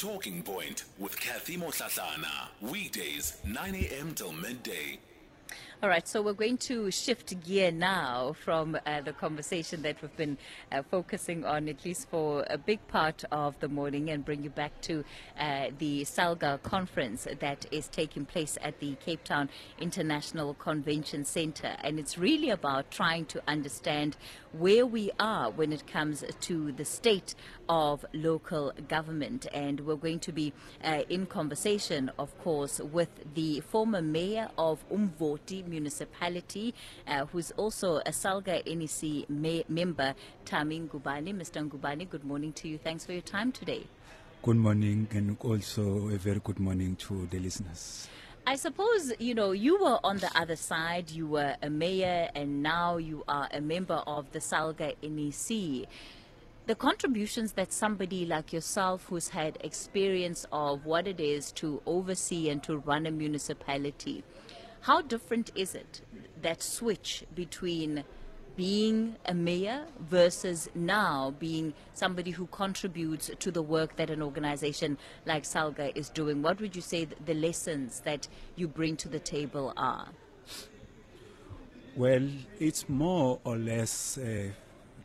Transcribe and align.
Talking 0.00 0.42
Point 0.42 0.84
with 0.98 1.20
Kathy 1.20 1.58
Motlatlana. 1.58 2.48
Weekdays, 2.62 3.36
9 3.44 3.74
a.m. 3.74 4.14
till 4.14 4.32
midday. 4.32 4.98
All 5.82 5.88
right, 5.88 6.06
so 6.06 6.20
we're 6.20 6.34
going 6.34 6.58
to 6.58 6.90
shift 6.90 7.42
gear 7.42 7.70
now 7.70 8.34
from 8.44 8.78
uh, 8.84 9.00
the 9.00 9.14
conversation 9.14 9.80
that 9.80 10.02
we've 10.02 10.14
been 10.14 10.36
uh, 10.70 10.82
focusing 10.90 11.46
on, 11.46 11.70
at 11.70 11.86
least 11.86 12.10
for 12.10 12.44
a 12.50 12.58
big 12.58 12.86
part 12.88 13.24
of 13.32 13.58
the 13.60 13.68
morning, 13.68 14.10
and 14.10 14.22
bring 14.22 14.44
you 14.44 14.50
back 14.50 14.78
to 14.82 15.02
uh, 15.38 15.68
the 15.78 16.02
SALGA 16.04 16.62
conference 16.62 17.26
that 17.40 17.64
is 17.70 17.88
taking 17.88 18.26
place 18.26 18.58
at 18.60 18.78
the 18.80 18.94
Cape 18.96 19.24
Town 19.24 19.48
International 19.80 20.52
Convention 20.52 21.24
Center. 21.24 21.74
And 21.82 21.98
it's 21.98 22.18
really 22.18 22.50
about 22.50 22.90
trying 22.90 23.24
to 23.26 23.40
understand 23.48 24.18
where 24.52 24.84
we 24.84 25.10
are 25.18 25.48
when 25.50 25.72
it 25.72 25.86
comes 25.86 26.22
to 26.40 26.72
the 26.72 26.84
state 26.84 27.34
of 27.70 28.04
local 28.12 28.72
government. 28.88 29.46
And 29.54 29.80
we're 29.80 29.94
going 29.94 30.18
to 30.20 30.32
be 30.32 30.52
uh, 30.84 31.04
in 31.08 31.24
conversation, 31.26 32.10
of 32.18 32.36
course, 32.42 32.80
with 32.80 33.08
the 33.34 33.60
former 33.60 34.02
mayor 34.02 34.48
of 34.58 34.84
Umvoti 34.90 35.64
municipality, 35.66 36.74
uh, 37.06 37.26
who's 37.26 37.52
also 37.52 37.98
a 37.98 38.10
Salga 38.10 38.60
NEC 38.66 39.30
ma- 39.30 39.62
member, 39.68 40.14
Tami 40.44 40.88
Ngubane. 40.88 41.32
Mr. 41.32 41.66
Ngubane, 41.70 42.10
good 42.10 42.24
morning 42.24 42.52
to 42.54 42.66
you. 42.68 42.76
Thanks 42.76 43.06
for 43.06 43.12
your 43.12 43.22
time 43.22 43.52
today. 43.52 43.86
Good 44.42 44.56
morning, 44.56 45.06
and 45.12 45.36
also 45.40 46.08
a 46.08 46.16
very 46.16 46.40
good 46.40 46.58
morning 46.58 46.96
to 46.96 47.26
the 47.30 47.38
listeners. 47.38 48.08
I 48.46 48.56
suppose, 48.56 49.12
you 49.18 49.34
know, 49.34 49.52
you 49.52 49.78
were 49.80 50.00
on 50.02 50.16
the 50.16 50.30
other 50.34 50.56
side, 50.56 51.10
you 51.10 51.26
were 51.26 51.54
a 51.62 51.70
mayor, 51.70 52.30
and 52.34 52.62
now 52.62 52.96
you 52.96 53.22
are 53.28 53.48
a 53.52 53.60
member 53.60 54.02
of 54.06 54.32
the 54.32 54.38
Salga 54.40 54.96
NEC. 55.02 55.86
The 56.66 56.74
contributions 56.74 57.52
that 57.52 57.72
somebody 57.72 58.24
like 58.24 58.52
yourself, 58.52 59.06
who's 59.08 59.28
had 59.30 59.58
experience 59.62 60.46
of 60.52 60.84
what 60.84 61.08
it 61.08 61.18
is 61.18 61.50
to 61.52 61.82
oversee 61.86 62.48
and 62.48 62.62
to 62.62 62.76
run 62.76 63.06
a 63.06 63.10
municipality, 63.10 64.22
how 64.82 65.02
different 65.02 65.50
is 65.54 65.74
it, 65.74 66.02
that 66.40 66.62
switch 66.62 67.24
between 67.34 68.04
being 68.56 69.16
a 69.26 69.34
mayor 69.34 69.86
versus 69.98 70.68
now 70.74 71.34
being 71.38 71.72
somebody 71.94 72.30
who 72.30 72.46
contributes 72.46 73.30
to 73.38 73.50
the 73.50 73.62
work 73.62 73.96
that 73.96 74.10
an 74.10 74.22
organization 74.22 74.96
like 75.26 75.44
Salga 75.44 75.90
is 75.96 76.08
doing? 76.08 76.40
What 76.40 76.60
would 76.60 76.76
you 76.76 76.82
say 76.82 77.06
the 77.24 77.34
lessons 77.34 78.00
that 78.00 78.28
you 78.54 78.68
bring 78.68 78.96
to 78.98 79.08
the 79.08 79.18
table 79.18 79.72
are? 79.76 80.08
Well, 81.96 82.28
it's 82.58 82.88
more 82.88 83.40
or 83.44 83.56
less 83.56 84.16
uh, 84.18 84.50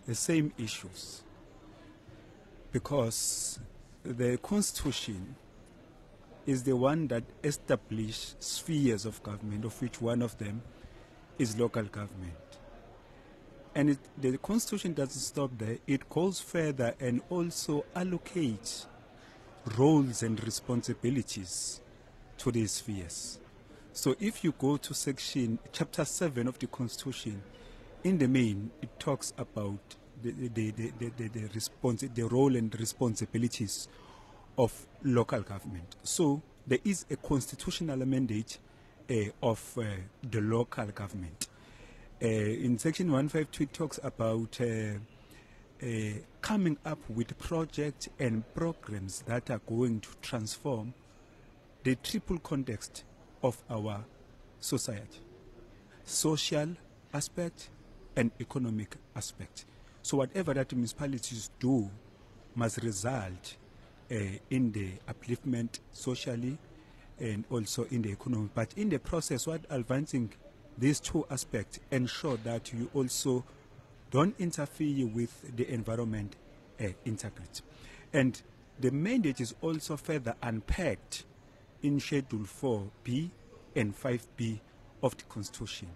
the 0.06 0.16
same 0.16 0.53
issues 0.58 1.23
because 2.76 3.58
the 4.04 4.38
Constitution 4.40 5.34
is 6.45 6.64
the 6.64 6.76
one 6.76 7.08
that 7.08 7.23
established 7.42 8.44
spheres 8.44 9.06
of 9.06 9.23
government, 9.23 9.64
of 9.64 9.81
which 9.81 10.02
one 10.02 10.22
of 10.22 10.38
them 10.40 10.62
is 11.40 11.58
local 11.58 11.84
government. 11.84 12.34
And 13.76 13.92
it, 13.92 14.00
the 14.18 14.38
Constitution 14.40 14.94
doesn't 14.94 15.22
stop 15.22 15.52
there, 15.58 15.78
it 15.88 16.09
goes 16.09 16.42
further 16.42 16.94
and 17.00 17.22
also 17.30 17.86
allocates 17.96 18.88
roles 19.78 20.22
and 20.22 20.44
responsibilities 20.44 21.80
to 22.40 22.52
these 22.52 22.73
spheres. 22.73 23.40
So 23.94 24.18
if 24.20 24.44
you 24.44 24.53
go 24.59 24.76
to 24.76 24.94
section 24.94 25.59
chapter 25.72 26.03
7 26.03 26.46
of 26.46 26.59
the 26.59 26.68
Constitution, 26.68 27.42
in 28.03 28.18
the 28.18 28.28
main, 28.28 28.70
it 28.81 29.00
talks 29.00 29.31
about 29.38 29.96
the, 30.31 30.72
the, 30.72 30.92
the, 31.00 31.12
the, 31.18 31.28
the, 31.28 32.08
the, 32.14 32.23
role 32.28 32.56
and 32.56 32.78
responsibilities 32.80 33.88
of 34.58 34.86
local 35.04 35.42
government. 35.42 35.95
So 36.04 36.42
there 36.66 36.80
is 36.84 37.06
a 37.09 37.16
constitutional 37.18 37.98
mandate 38.06 38.58
uh, 39.09 39.14
of 39.44 39.78
uh, 39.78 39.84
the 40.30 40.42
local 40.42 40.88
government. 40.88 41.48
Uh, 42.22 42.28
in 42.28 42.78
section 42.78 43.12
152, 43.12 43.64
it 43.64 43.74
talks 43.74 44.00
about 44.03 44.59
coming 46.41 46.78
up 46.85 47.00
with 47.09 47.38
projects 47.38 48.08
and 48.18 48.44
programs 48.56 49.22
that 49.24 49.50
are 49.50 49.62
going 49.68 50.00
to 50.00 50.09
transform 50.22 50.94
the 51.84 51.96
triple 51.96 52.40
context 52.40 53.03
of 53.44 53.62
our 53.69 54.03
society 54.59 55.19
social 56.06 56.69
aspect 57.14 57.69
and 58.16 58.31
economic 58.40 58.96
aspect. 59.16 59.66
So, 60.05 60.17
whatever 60.17 60.53
that 60.53 60.71
municipalities 60.71 61.49
do 61.59 61.89
must 62.53 62.77
result 62.83 63.55
uh, 64.11 64.16
in 64.51 64.71
the 64.71 64.91
upliftment 65.09 65.79
socially 65.91 66.59
and 67.19 67.43
also 67.49 67.88
in 67.89 68.03
the 68.03 68.11
economy. 68.11 68.51
But 68.53 68.71
in 68.77 68.89
the 68.89 68.99
process, 68.99 69.47
what 69.47 69.61
advancing 69.67 70.31
these 70.77 70.99
two 70.99 71.25
aspects 71.31 71.79
ensure 71.89 72.38
that 72.43 72.71
you 72.71 72.88
also 72.93 73.43
don't 74.11 74.39
interfere 74.39 75.07
with 75.07 75.55
the 75.55 75.67
environment 75.73 76.35
uh, 76.79 76.89
integrity. 77.05 77.63
And 78.13 78.39
the 78.79 78.91
mandate 78.91 79.41
is 79.41 79.55
also 79.59 79.97
further 79.97 80.35
unpacked 80.43 81.23
in 81.81 81.99
Schedule 81.99 82.41
4B 82.41 83.31
and 83.75 83.99
5B 83.99 84.59
of 85.01 85.17
the 85.17 85.23
Constitution. 85.23 85.87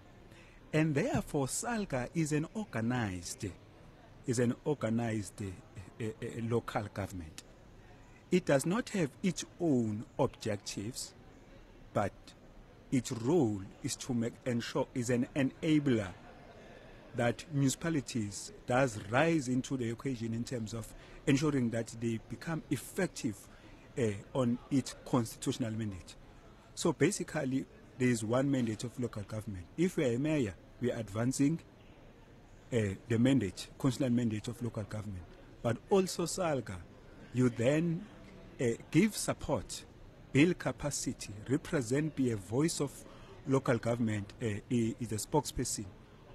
And 0.72 0.96
therefore, 0.96 1.46
SALGA 1.46 2.08
is 2.12 2.32
an 2.32 2.48
organized, 2.54 3.46
is 4.26 4.38
an 4.38 4.54
organized 4.64 5.42
uh, 5.42 6.04
uh, 6.04 6.26
local 6.48 6.84
government. 6.94 7.42
It 8.30 8.46
does 8.46 8.64
not 8.64 8.90
have 8.90 9.10
its 9.22 9.44
own 9.60 10.04
objectives, 10.18 11.14
but 11.92 12.12
its 12.92 13.12
role 13.12 13.60
is 13.82 13.96
to 13.96 14.14
make 14.14 14.34
ensure 14.46 14.86
is 14.94 15.10
an 15.10 15.26
enabler 15.34 16.08
that 17.16 17.44
municipalities 17.52 18.52
does 18.66 18.98
rise 19.10 19.48
into 19.48 19.76
the 19.76 19.90
equation 19.90 20.32
in 20.32 20.44
terms 20.44 20.74
of 20.74 20.86
ensuring 21.26 21.70
that 21.70 21.88
they 22.00 22.20
become 22.28 22.62
effective 22.70 23.36
uh, 23.98 24.02
on 24.34 24.58
its 24.70 24.94
constitutional 25.04 25.72
mandate. 25.72 26.14
So 26.74 26.92
basically, 26.92 27.66
there 27.98 28.08
is 28.08 28.24
one 28.24 28.50
mandate 28.50 28.84
of 28.84 28.98
local 28.98 29.22
government. 29.22 29.66
If 29.76 29.96
we 29.96 30.04
are 30.04 30.14
a 30.14 30.18
mayor, 30.18 30.54
we 30.80 30.92
are 30.92 30.98
advancing 30.98 31.60
the 32.70 33.18
mandate, 33.18 33.68
constitutional 33.78 34.10
mandate 34.16 34.48
of 34.48 34.62
local 34.62 34.84
government. 34.84 35.22
But 35.62 35.76
also 35.90 36.24
SALGA, 36.24 36.76
you 37.34 37.48
then 37.50 38.04
uh, 38.60 38.64
give 38.90 39.16
support, 39.16 39.84
build 40.32 40.58
capacity, 40.58 41.32
represent, 41.48 42.14
be 42.14 42.30
a 42.30 42.36
voice 42.36 42.80
of 42.80 42.92
local 43.46 43.78
government, 43.78 44.32
uh, 44.42 44.46
is 44.70 45.12
a 45.12 45.16
spokesperson 45.16 45.86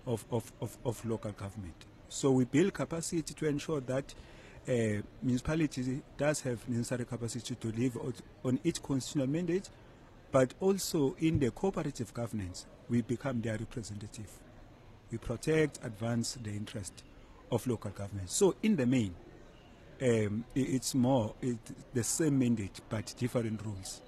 of, 0.05 0.25
of, 0.31 0.51
of, 0.61 0.77
of 0.85 1.05
local 1.05 1.31
government. 1.31 1.85
So 2.09 2.31
we 2.31 2.45
build 2.45 2.73
capacity 2.73 3.33
to 3.33 3.47
ensure 3.47 3.81
that 3.81 4.13
uh, 4.67 5.01
municipality 5.21 6.01
does 6.17 6.41
have 6.41 6.67
necessary 6.67 7.05
capacity 7.05 7.55
to 7.55 7.67
live 7.71 7.97
on, 8.43 8.59
its 8.63 8.79
constitutional 8.79 9.27
mandate, 9.27 9.69
but 10.31 10.53
also 10.59 11.15
in 11.19 11.39
the 11.39 11.51
cooperative 11.51 12.13
governance, 12.13 12.65
we 12.89 13.01
become 13.01 13.41
their 13.41 13.57
representative. 13.57 14.29
We 15.11 15.17
protect, 15.17 15.79
advance 15.83 16.37
the 16.41 16.51
interest 16.51 17.03
of 17.51 17.65
local 17.67 17.91
government. 17.91 18.29
So 18.29 18.55
in 18.63 18.75
the 18.75 18.85
main, 18.85 19.15
um, 20.01 20.43
it's 20.53 20.93
more 20.93 21.33
the 21.93 22.03
same 22.03 22.39
mandate 22.39 22.81
but 22.89 23.13
different 23.17 23.63
rules. 23.65 24.01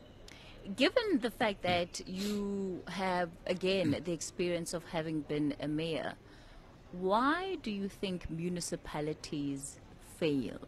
Given 0.76 1.20
the 1.22 1.32
fact 1.32 1.62
that 1.62 2.02
you 2.06 2.84
have, 2.90 3.30
again, 3.46 4.02
the 4.04 4.12
experience 4.12 4.74
of 4.74 4.84
having 4.86 5.22
been 5.22 5.56
a 5.62 5.68
mayor, 5.68 6.16
why 6.92 7.58
do 7.62 7.72
you 7.72 7.88
think 7.88 8.30
municipalities 8.30 9.80
fail? 10.20 10.60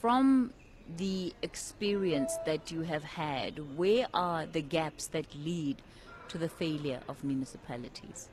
From 0.00 0.52
the 0.98 1.32
experience 1.40 2.34
that 2.44 2.70
you 2.70 2.82
have 2.82 3.04
had, 3.04 3.78
where 3.78 4.08
are 4.12 4.44
the 4.44 4.60
gaps 4.60 5.06
that 5.08 5.26
lead 5.34 5.80
to 6.28 6.36
the 6.36 6.48
failure 6.48 7.00
of 7.08 7.24
municipalities? 7.24 8.28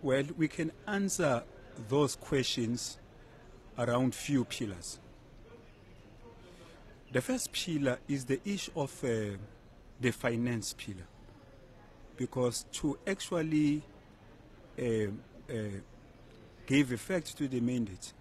Well, 0.00 0.24
we 0.36 0.46
can 0.46 0.70
answer 0.86 1.42
those 1.88 2.14
questions 2.14 2.98
around 3.76 4.14
few 4.14 4.44
pillars. 4.44 5.00
The 7.12 7.20
first 7.20 7.52
pillar 7.52 7.98
is 8.06 8.24
the 8.24 8.40
issue 8.44 8.70
of 8.76 8.92
uh, 9.02 9.36
the 10.00 10.10
finance 10.12 10.74
pillar, 10.78 11.06
because 12.16 12.64
to 12.72 12.96
actually 13.06 13.82
uh, 14.78 14.84
uh, 14.84 15.54
give 16.66 16.92
effect 16.92 17.36
to 17.38 17.48
the 17.48 17.60
mandate, 17.60 18.12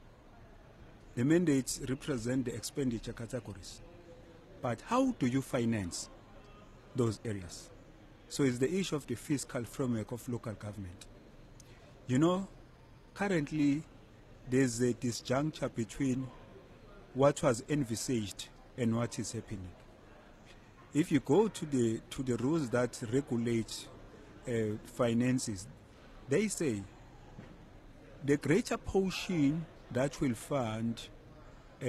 the 1.15 1.25
mandates 1.25 1.79
represent 1.87 2.45
the 2.45 2.55
expenditure 2.55 3.13
categories. 3.13 3.81
But 4.61 4.81
how 4.87 5.11
do 5.11 5.27
you 5.27 5.43
finance 5.43 6.09
those 6.95 7.19
areas? 7.23 7.69
So 8.29 8.43
it's 8.43 8.57
the 8.57 8.73
issue 8.73 8.95
of 8.95 9.05
the 9.05 9.15
fiscal 9.15 9.63
framework 9.63 10.11
of 10.11 10.27
local 10.27 10.53
government. 10.53 11.05
You 12.07 12.17
know, 12.19 12.47
currently 13.13 13.83
there's 14.49 14.79
a 14.79 14.93
disjuncture 14.93 15.69
between 15.75 16.25
what 17.13 17.43
was 17.43 17.65
envisaged 17.67 18.47
and 18.77 18.95
what 18.95 19.19
is 19.19 19.33
happening. 19.33 19.67
If 20.93 21.11
you 21.11 21.19
go 21.19 21.49
to 21.49 21.65
the 21.65 21.99
to 22.11 22.23
the 22.23 22.37
rules 22.37 22.69
that 22.69 22.97
regulate 23.11 23.87
uh, 24.47 24.51
finances, 24.85 25.67
they 26.29 26.47
say 26.47 26.81
the 28.23 28.37
greater 28.37 28.77
portion 28.77 29.65
that 29.91 30.21
will 30.21 30.33
fund 30.33 31.09
uh, 31.81 31.85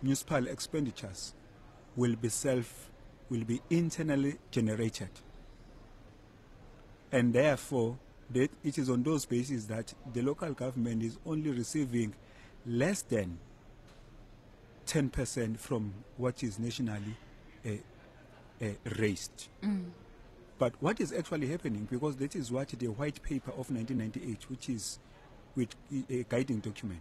municipal 0.00 0.46
expenditures 0.48 1.34
will 1.94 2.16
be 2.16 2.30
self 2.30 2.90
will 3.28 3.44
be 3.44 3.60
internally 3.68 4.38
generated 4.50 5.10
and 7.12 7.32
therefore 7.34 7.98
that 8.32 8.50
it 8.64 8.78
is 8.78 8.88
on 8.88 9.02
those 9.02 9.24
bases 9.24 9.66
that 9.66 9.92
the 10.12 10.22
local 10.22 10.52
government 10.52 11.02
is 11.02 11.18
only 11.26 11.50
receiving 11.50 12.14
less 12.66 13.02
than 13.02 13.38
10% 14.86 15.58
from 15.58 15.92
what 16.16 16.42
is 16.42 16.58
nationally 16.58 17.16
uh, 17.66 17.70
uh, 18.62 18.66
raised. 18.98 19.48
But 20.58 20.74
what 20.80 21.00
is 21.00 21.12
actually 21.12 21.48
happening, 21.48 21.88
because 21.90 22.14
that 22.18 22.36
is 22.36 22.52
what 22.52 22.68
the 22.68 22.86
white 22.86 23.20
paper 23.20 23.50
of 23.50 23.68
1998, 23.70 24.48
which 24.48 24.68
is 24.68 25.00
with 25.56 25.74
a 26.08 26.24
guiding 26.28 26.60
document, 26.60 27.00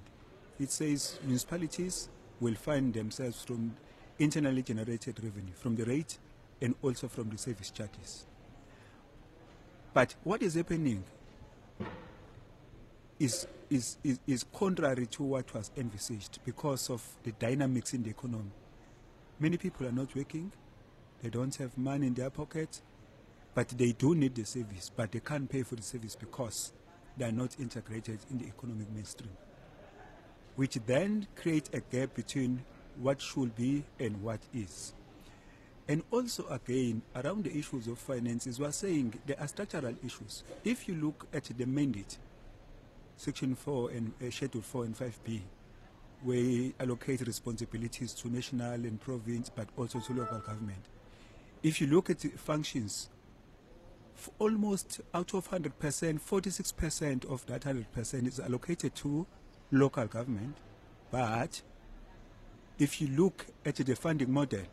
it 0.60 0.72
says 0.72 1.20
municipalities 1.24 2.10
will 2.40 2.56
find 2.56 2.92
themselves 2.92 3.44
from 3.44 3.76
internally 4.18 4.64
generated 4.64 5.24
revenue, 5.24 5.54
from 5.54 5.76
the 5.76 5.84
rate 5.86 6.18
and 6.60 6.74
also 6.82 7.08
from 7.08 7.30
the 7.30 7.38
service 7.38 7.70
charges. 7.70 8.26
But 9.94 10.16
what 10.24 10.42
is 10.42 10.56
happening 10.56 11.04
is, 13.22 13.48
is, 13.70 13.98
is, 14.04 14.20
is 14.26 14.44
contrary 14.52 15.06
to 15.06 15.22
what 15.22 15.54
was 15.54 15.70
envisaged 15.78 16.40
because 16.44 16.90
of 16.90 17.06
the 17.24 17.32
dynamics 17.34 17.94
in 17.94 18.02
the 18.02 18.10
economy. 18.10 18.50
Many 19.40 19.58
people 19.58 19.86
are 19.86 19.92
not 19.92 20.16
working, 20.16 20.52
they 21.22 21.30
don't 21.30 21.56
have 21.58 21.78
money 21.78 22.08
in 22.08 22.16
their 22.16 22.32
pocket, 22.32 22.82
but 23.54 23.70
they 23.70 23.92
do 23.92 24.16
need 24.16 24.34
the 24.34 24.44
service, 24.44 24.90
but 24.96 25.12
they 25.12 25.20
can't 25.20 25.48
pay 25.48 25.62
for 25.62 25.76
the 25.76 25.84
service 25.84 26.16
because 26.16 26.74
they 27.16 27.26
are 27.26 27.32
not 27.32 27.60
integrated 27.60 28.18
in 28.32 28.40
the 28.40 28.46
economic 28.46 28.92
mainstream, 28.92 29.32
which 30.56 30.80
then 30.88 31.28
creates 31.36 31.70
a 31.74 31.80
gap 31.80 32.16
between 32.16 32.64
what 33.00 33.22
should 33.22 33.56
be 33.56 33.84
and 34.00 34.20
what 34.24 34.40
is. 34.52 34.94
And 35.88 36.02
also, 36.10 36.48
again, 36.48 37.04
around 37.16 37.44
the 37.44 37.56
issues 37.56 37.88
of 37.88 38.00
finances, 38.00 38.60
we're 38.60 38.72
saying 38.72 39.20
there 39.28 39.40
are 39.40 39.48
structural 39.48 39.94
issues. 40.04 40.44
If 40.64 40.88
you 40.88 40.96
look 40.96 41.28
at 41.34 41.46
the 41.46 41.66
mandate, 41.66 42.18
Section 43.22 43.54
4 43.54 43.92
and 43.92 44.14
uh, 44.20 44.32
Schedule 44.32 44.64
4 44.64 44.86
and 44.86 44.98
5b, 44.98 45.42
we 46.24 46.74
allocate 46.80 47.22
responsibilities 47.22 48.14
to 48.16 48.28
national 48.30 48.74
and 48.74 49.00
province, 49.00 49.48
but 49.56 49.70
also 49.78 50.00
to 50.00 50.14
local 50.14 50.40
government. 50.40 50.80
If 51.62 51.80
you 51.80 51.86
look 51.86 52.10
at 52.10 52.18
the 52.18 52.30
functions, 52.30 53.12
almost 54.40 55.02
out 55.14 55.36
of 55.36 55.48
100%, 55.52 55.70
46% 55.72 57.32
of 57.32 57.46
that 57.46 57.62
100% 57.62 58.28
is 58.28 58.40
allocated 58.40 58.96
to 58.96 59.28
local 59.72 60.08
government. 60.08 60.58
But 61.12 61.62
if 62.80 63.00
you 63.00 63.08
look 63.10 63.46
at 63.64 63.76
the 63.76 63.96
funding 63.96 64.32
model, 64.32 64.64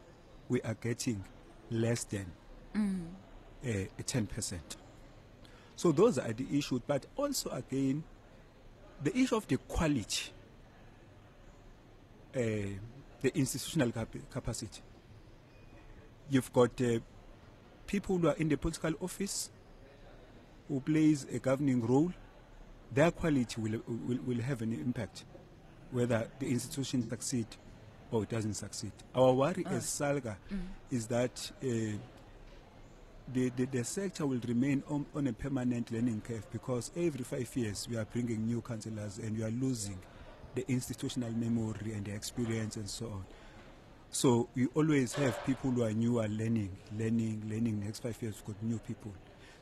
we 0.48 0.62
are 0.62 0.74
getting 0.80 1.22
less 1.70 2.04
than 2.04 2.32
uh, 2.74 3.68
10%. 4.02 4.58
So 5.76 5.92
those 5.92 6.16
are 6.16 6.32
the 6.32 6.46
issues. 6.50 6.80
But 6.86 7.04
also, 7.14 7.50
again, 7.50 8.04
the 9.02 9.16
issue 9.16 9.36
of 9.36 9.46
the 9.46 9.56
quality, 9.56 10.30
uh, 12.34 12.40
the 13.20 13.36
institutional 13.36 13.90
cap- 13.92 14.14
capacity. 14.30 14.80
You've 16.30 16.52
got 16.52 16.80
uh, 16.80 16.98
people 17.86 18.18
who 18.18 18.28
are 18.28 18.34
in 18.36 18.48
the 18.48 18.56
political 18.56 18.92
office 19.00 19.50
who 20.68 20.80
plays 20.80 21.26
a 21.32 21.38
governing 21.38 21.86
role. 21.86 22.12
Their 22.92 23.10
quality 23.10 23.60
will, 23.60 23.80
will, 23.86 24.18
will 24.26 24.40
have 24.42 24.62
an 24.62 24.72
impact 24.72 25.24
whether 25.90 26.28
the 26.38 26.46
institution 26.48 27.08
succeed 27.08 27.46
or 28.10 28.22
it 28.22 28.28
doesn't 28.28 28.54
succeed. 28.54 28.92
Our 29.14 29.32
worry 29.32 29.64
as 29.66 29.84
Salga 29.84 30.36
is 30.90 31.06
that 31.06 31.50
uh, 31.62 31.66
the, 33.32 33.50
the, 33.50 33.66
the 33.66 33.84
sector 33.84 34.26
will 34.26 34.40
remain 34.46 34.82
on, 34.88 35.06
on 35.14 35.26
a 35.26 35.32
permanent 35.32 35.90
learning 35.90 36.22
curve 36.26 36.46
because 36.50 36.90
every 36.96 37.25
five 37.25 37.54
years 37.56 37.86
we 37.88 37.96
are 37.96 38.04
bringing 38.06 38.46
new 38.46 38.60
councillors 38.60 39.19
and 39.19 39.36
we 39.36 39.44
are 39.44 39.50
losing 39.50 39.98
the 40.54 40.64
institutional 40.70 41.30
memory 41.32 41.92
and 41.92 42.04
the 42.04 42.12
experience 42.12 42.76
and 42.76 42.88
so 42.88 43.06
on. 43.06 43.25
So 44.10 44.48
we 44.54 44.66
always 44.75 45.12
have 45.14 45.44
people 45.44 45.70
who 45.70 45.82
are 45.84 45.92
new 45.92 46.19
are 46.20 46.28
learning, 46.28 46.70
learning, 46.98 47.42
learning. 47.48 47.80
Next 47.84 48.00
five 48.00 48.20
years, 48.22 48.42
we've 48.46 48.56
got 48.56 48.62
new 48.62 48.78
people. 48.78 49.12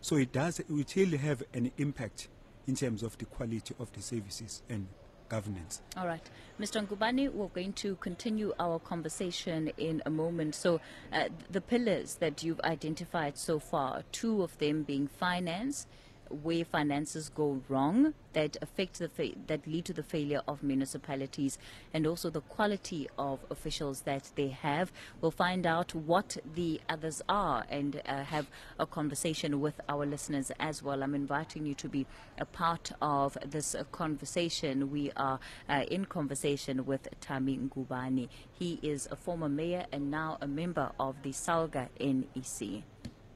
So 0.00 0.16
it 0.16 0.32
does, 0.32 0.60
it 0.60 0.70
will 0.70 1.18
have 1.18 1.42
an 1.52 1.72
impact 1.78 2.28
in 2.68 2.76
terms 2.76 3.02
of 3.02 3.18
the 3.18 3.24
quality 3.24 3.74
of 3.80 3.92
the 3.92 4.02
services 4.02 4.62
and 4.68 4.86
governance. 5.28 5.82
All 5.96 6.06
right. 6.06 6.22
Mr. 6.60 6.86
Ngubane, 6.86 7.32
we're 7.32 7.48
going 7.48 7.72
to 7.74 7.96
continue 7.96 8.52
our 8.58 8.78
conversation 8.78 9.70
in 9.76 10.02
a 10.06 10.10
moment. 10.10 10.54
So, 10.54 10.80
uh, 11.12 11.28
the 11.50 11.60
pillars 11.60 12.16
that 12.16 12.42
you've 12.42 12.60
identified 12.60 13.36
so 13.36 13.58
far, 13.58 14.04
two 14.12 14.42
of 14.42 14.56
them 14.58 14.82
being 14.82 15.06
finance, 15.06 15.86
where 16.30 16.64
finances 16.64 17.28
go 17.28 17.62
wrong 17.68 18.14
that 18.32 18.56
affect 18.60 18.98
the 18.98 19.08
fa- 19.08 19.32
that 19.46 19.66
lead 19.66 19.84
to 19.86 19.92
the 19.92 20.02
failure 20.02 20.42
of 20.46 20.62
municipalities 20.62 21.58
and 21.94 22.06
also 22.06 22.28
the 22.28 22.40
quality 22.42 23.08
of 23.18 23.40
officials 23.50 24.02
that 24.02 24.30
they 24.34 24.48
have. 24.48 24.92
We'll 25.20 25.30
find 25.30 25.66
out 25.66 25.94
what 25.94 26.36
the 26.54 26.80
others 26.88 27.22
are 27.28 27.64
and 27.70 28.02
uh, 28.06 28.24
have 28.24 28.48
a 28.78 28.86
conversation 28.86 29.60
with 29.60 29.80
our 29.88 30.04
listeners 30.04 30.50
as 30.60 30.82
well. 30.82 31.02
I'm 31.02 31.14
inviting 31.14 31.64
you 31.66 31.74
to 31.74 31.88
be 31.88 32.06
a 32.38 32.44
part 32.44 32.92
of 33.00 33.38
this 33.44 33.74
uh, 33.74 33.84
conversation. 33.92 34.90
We 34.90 35.12
are 35.16 35.40
uh, 35.68 35.84
in 35.90 36.04
conversation 36.04 36.84
with 36.84 37.08
Tami 37.20 37.68
Ngubane 37.68 38.28
he 38.58 38.78
is 38.82 39.08
a 39.10 39.16
former 39.16 39.48
mayor 39.48 39.84
and 39.92 40.10
now 40.10 40.38
a 40.40 40.46
member 40.46 40.90
of 40.98 41.16
the 41.22 41.30
Salga 41.30 41.88
NEC 42.00 42.82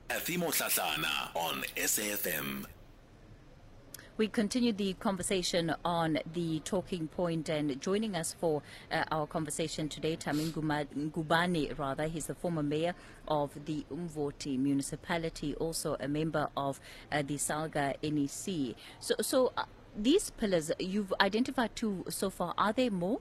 Athimo 0.09 0.49
on 1.37 1.63
SAFM. 1.77 2.65
We 4.21 4.29
continue 4.29 4.75
the 4.75 4.93
conversation 4.93 5.75
on 5.83 6.19
the 6.35 6.61
talking 6.61 7.09
point, 7.09 7.49
and 7.49 7.81
joining 7.81 8.15
us 8.15 8.37
for 8.39 8.61
uh, 8.93 9.05
our 9.11 9.27
conversation 9.27 9.89
today, 9.89 10.15
Tami 10.15 10.51
Ngubane, 10.51 11.79
rather, 11.79 12.07
he's 12.07 12.27
the 12.27 12.35
former 12.35 12.63
mayor 12.63 12.95
of 13.29 13.65
the 13.65 13.87
Umvoti 13.91 14.59
municipality, 14.59 15.55
also 15.55 15.97
a 16.01 16.07
member 16.07 16.51
of 16.55 16.79
uh, 17.11 17.23
the 17.23 17.37
Salga 17.37 17.95
NEC. 18.03 18.77
So, 18.99 19.15
so 19.23 19.55
uh, 19.57 19.65
these 19.97 20.29
pillars 20.29 20.71
you've 20.79 21.15
identified 21.19 21.75
two 21.75 22.05
so 22.11 22.29
far. 22.29 22.53
Are 22.59 22.75
there 22.75 22.91
more? 22.91 23.21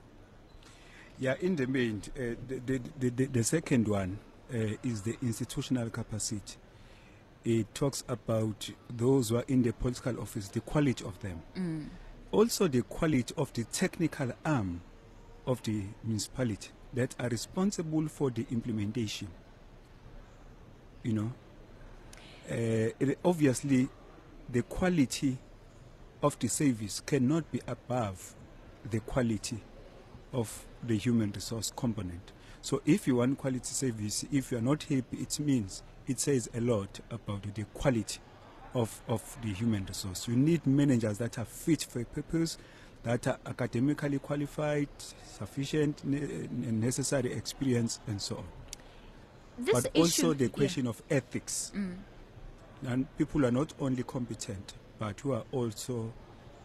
Yeah, 1.18 1.36
in 1.40 1.56
the 1.56 1.66
main, 1.66 2.02
uh, 2.14 2.36
the, 2.46 2.60
the, 2.66 2.80
the, 2.98 3.08
the, 3.08 3.24
the 3.24 3.44
second 3.44 3.88
one 3.88 4.18
uh, 4.52 4.76
is 4.84 5.00
the 5.00 5.16
institutional 5.22 5.88
capacity. 5.88 6.58
It 7.44 7.74
talks 7.74 8.04
about 8.08 8.70
those 8.94 9.30
who 9.30 9.36
are 9.36 9.44
in 9.48 9.62
the 9.62 9.72
political 9.72 10.20
office, 10.20 10.48
the 10.48 10.60
quality 10.60 11.04
of 11.04 11.18
them. 11.20 11.90
Also, 12.32 12.68
the 12.68 12.82
quality 12.82 13.34
of 13.36 13.52
the 13.54 13.64
technical 13.64 14.32
arm 14.44 14.80
of 15.46 15.62
the 15.62 15.82
municipality 16.04 16.68
that 16.94 17.14
are 17.18 17.28
responsible 17.28 18.06
for 18.08 18.30
the 18.30 18.46
implementation. 18.50 19.28
You 21.02 21.12
know, 21.14 21.32
uh, 22.50 22.90
it- 23.00 23.18
obviously, 23.24 23.88
the 24.52 24.62
quality 24.62 25.38
of 26.22 26.38
the 26.38 26.48
service 26.48 27.00
cannot 27.00 27.50
be 27.50 27.60
above 27.66 28.34
the 28.90 29.00
quality 29.00 29.58
of 30.32 30.66
the 30.86 30.96
human 30.96 31.32
resource 31.32 31.72
component. 31.74 32.32
So 32.62 32.82
if 32.84 33.06
you 33.06 33.16
want 33.16 33.38
quality 33.38 33.64
service, 33.64 34.24
if 34.30 34.52
you 34.52 34.58
are 34.58 34.62
not 34.62 34.82
happy, 34.82 35.18
it 35.18 35.38
means 35.40 35.82
it 36.06 36.20
says 36.20 36.48
a 36.54 36.60
lot 36.60 37.00
about 37.10 37.42
the 37.54 37.64
quality 37.74 38.18
of, 38.74 39.00
of 39.08 39.36
the 39.42 39.52
human 39.52 39.84
resource. 39.86 40.28
You 40.28 40.36
need 40.36 40.66
managers 40.66 41.18
that 41.18 41.38
are 41.38 41.44
fit 41.44 41.84
for 41.84 42.04
purpose, 42.04 42.58
that 43.02 43.26
are 43.26 43.38
academically 43.46 44.18
qualified, 44.18 44.88
sufficient 45.24 46.04
ne- 46.04 46.18
and 46.18 46.80
necessary 46.80 47.32
experience, 47.32 48.00
and 48.06 48.20
so 48.20 48.36
on. 48.36 48.44
This 49.58 49.82
but 49.82 49.96
also 49.96 50.30
issue- 50.30 50.34
the 50.34 50.44
yeah. 50.44 50.50
question 50.50 50.86
of 50.86 51.02
ethics. 51.10 51.72
Mm. 51.74 51.96
And 52.86 53.16
people 53.18 53.44
are 53.44 53.50
not 53.50 53.72
only 53.80 54.02
competent, 54.02 54.74
but 54.98 55.18
who 55.20 55.32
are 55.32 55.44
also 55.52 56.12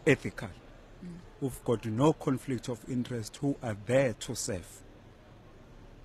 ethical, 0.05 0.49
mm. 1.03 1.09
who've 1.39 1.63
got 1.63 1.85
no 1.85 2.13
conflict 2.13 2.69
of 2.69 2.79
interest, 2.89 3.37
who 3.37 3.55
are 3.63 3.75
there 3.85 4.13
to 4.13 4.35
serve. 4.35 4.81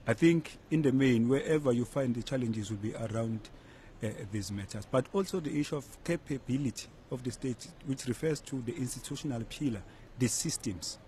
I 0.07 0.15
think, 0.15 0.59
in 0.71 0.83
the 0.83 0.93
main, 0.93 1.29
wherever 1.29 1.73
you 1.73 1.85
find 1.85 2.15
the 2.15 2.23
challenges 2.23 2.71
will 2.71 2.79
be 2.79 2.95
around 2.95 3.41
uh, 4.03 4.09
these 4.33 4.51
matters, 4.51 4.87
but 4.91 5.07
also 5.13 5.41
the 5.41 5.59
issue 5.59 5.77
of 5.77 6.05
capability 6.05 6.87
of 7.11 7.23
the 7.23 7.31
state, 7.31 7.69
which 7.87 8.07
refers 8.07 8.41
to 8.41 8.63
the 8.63 8.75
institutional 8.77 9.43
pillar, 9.45 9.83
the 10.19 10.27
systems. 10.27 10.99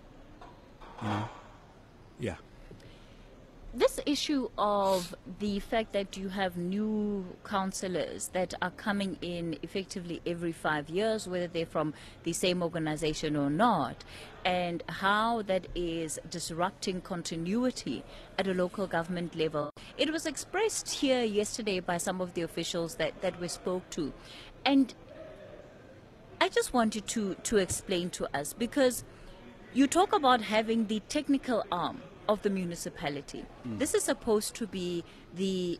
You 1.01 1.07
know, 1.07 1.29
yeah. 2.19 2.35
Issue 4.05 4.49
of 4.57 5.15
the 5.39 5.59
fact 5.59 5.93
that 5.93 6.17
you 6.17 6.29
have 6.29 6.57
new 6.57 7.25
councillors 7.43 8.29
that 8.29 8.53
are 8.61 8.71
coming 8.71 9.17
in 9.21 9.57
effectively 9.61 10.21
every 10.25 10.51
five 10.51 10.89
years, 10.89 11.27
whether 11.27 11.47
they're 11.47 11.65
from 11.65 11.93
the 12.23 12.33
same 12.33 12.61
organization 12.63 13.35
or 13.35 13.49
not, 13.49 14.03
and 14.45 14.83
how 14.87 15.41
that 15.43 15.67
is 15.75 16.19
disrupting 16.29 17.01
continuity 17.01 18.03
at 18.37 18.47
a 18.47 18.53
local 18.53 18.87
government 18.87 19.35
level. 19.35 19.69
It 19.97 20.11
was 20.11 20.25
expressed 20.25 20.89
here 20.89 21.23
yesterday 21.23 21.79
by 21.79 21.97
some 21.97 22.21
of 22.21 22.33
the 22.33 22.41
officials 22.41 22.95
that, 22.95 23.21
that 23.21 23.39
we 23.39 23.47
spoke 23.47 23.89
to. 23.91 24.13
And 24.65 24.93
I 26.41 26.49
just 26.49 26.73
wanted 26.73 27.07
to, 27.07 27.35
to 27.35 27.57
explain 27.57 28.09
to 28.11 28.27
us 28.37 28.53
because 28.53 29.03
you 29.73 29.87
talk 29.87 30.13
about 30.13 30.41
having 30.41 30.87
the 30.87 31.01
technical 31.09 31.63
arm 31.71 32.01
of 32.27 32.41
the 32.41 32.49
municipality. 32.49 33.45
Mm. 33.67 33.79
This 33.79 33.93
is 33.93 34.03
supposed 34.03 34.55
to 34.55 34.67
be 34.67 35.03
the 35.33 35.79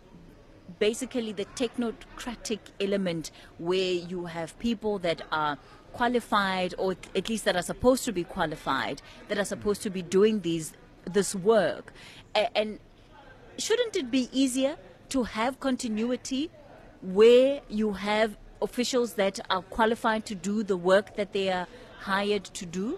basically 0.80 1.32
the 1.34 1.46
technocratic 1.46 2.60
element 2.80 3.32
where 3.58 3.92
you 3.94 4.26
have 4.26 4.58
people 4.60 4.98
that 5.00 5.22
are 5.32 5.58
qualified 5.92 6.74
or 6.78 6.96
at 7.16 7.30
least 7.30 7.46
that 7.46 7.56
are 7.56 7.62
supposed 7.62 8.06
to 8.06 8.12
be 8.12 8.24
qualified 8.24 9.02
that 9.28 9.38
are 9.38 9.46
supposed 9.46 9.82
to 9.84 9.90
be 9.90 10.02
doing 10.02 10.42
these 10.42 10.74
this 11.06 11.36
work. 11.36 11.94
And 12.34 12.80
shouldn't 13.58 13.96
it 13.96 14.10
be 14.10 14.30
easier 14.32 14.78
to 15.10 15.24
have 15.24 15.60
continuity 15.60 16.50
where 17.02 17.62
you 17.70 17.94
have 17.94 18.38
officials 18.62 19.14
that 19.16 19.40
are 19.50 19.62
qualified 19.62 20.26
to 20.26 20.36
do 20.36 20.64
the 20.64 20.78
work 20.78 21.16
that 21.18 21.34
they 21.34 21.50
are 21.50 21.68
hired 22.00 22.46
to 22.46 22.66
do 22.66 22.98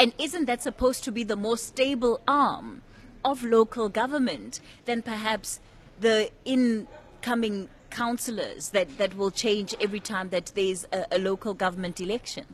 and 0.00 0.14
isn't 0.18 0.46
that 0.46 0.62
supposed 0.62 1.04
to 1.04 1.12
be 1.12 1.24
the 1.24 1.36
more 1.36 1.58
stable 1.58 2.22
arm 2.26 2.80
of 3.22 3.44
local 3.44 3.90
government 3.90 4.58
than 4.86 5.02
perhaps 5.02 5.60
the 6.00 6.30
incoming 6.46 7.68
councillors 7.90 8.70
that, 8.70 8.96
that 8.96 9.14
will 9.14 9.30
change 9.30 9.74
every 9.78 10.00
time 10.00 10.30
that 10.30 10.52
there's 10.54 10.86
a, 10.90 11.04
a 11.12 11.18
local 11.18 11.52
government 11.52 12.00
election? 12.00 12.46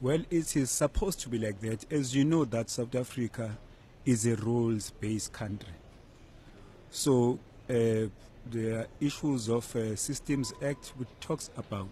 Well, 0.00 0.22
it 0.30 0.56
is 0.56 0.70
supposed 0.70 1.20
to 1.20 1.28
be 1.28 1.38
like 1.38 1.60
that. 1.60 1.92
As 1.92 2.16
you 2.16 2.24
know, 2.24 2.46
that 2.46 2.70
South 2.70 2.94
Africa 2.94 3.58
is 4.06 4.26
a 4.26 4.34
rules-based 4.36 5.30
country. 5.32 5.74
So 6.90 7.38
uh, 7.68 8.08
the 8.50 8.86
issues 8.98 9.50
of 9.50 9.76
uh, 9.76 9.94
Systems 9.94 10.54
Act, 10.62 10.94
which 10.96 11.08
talks 11.20 11.50
about 11.58 11.90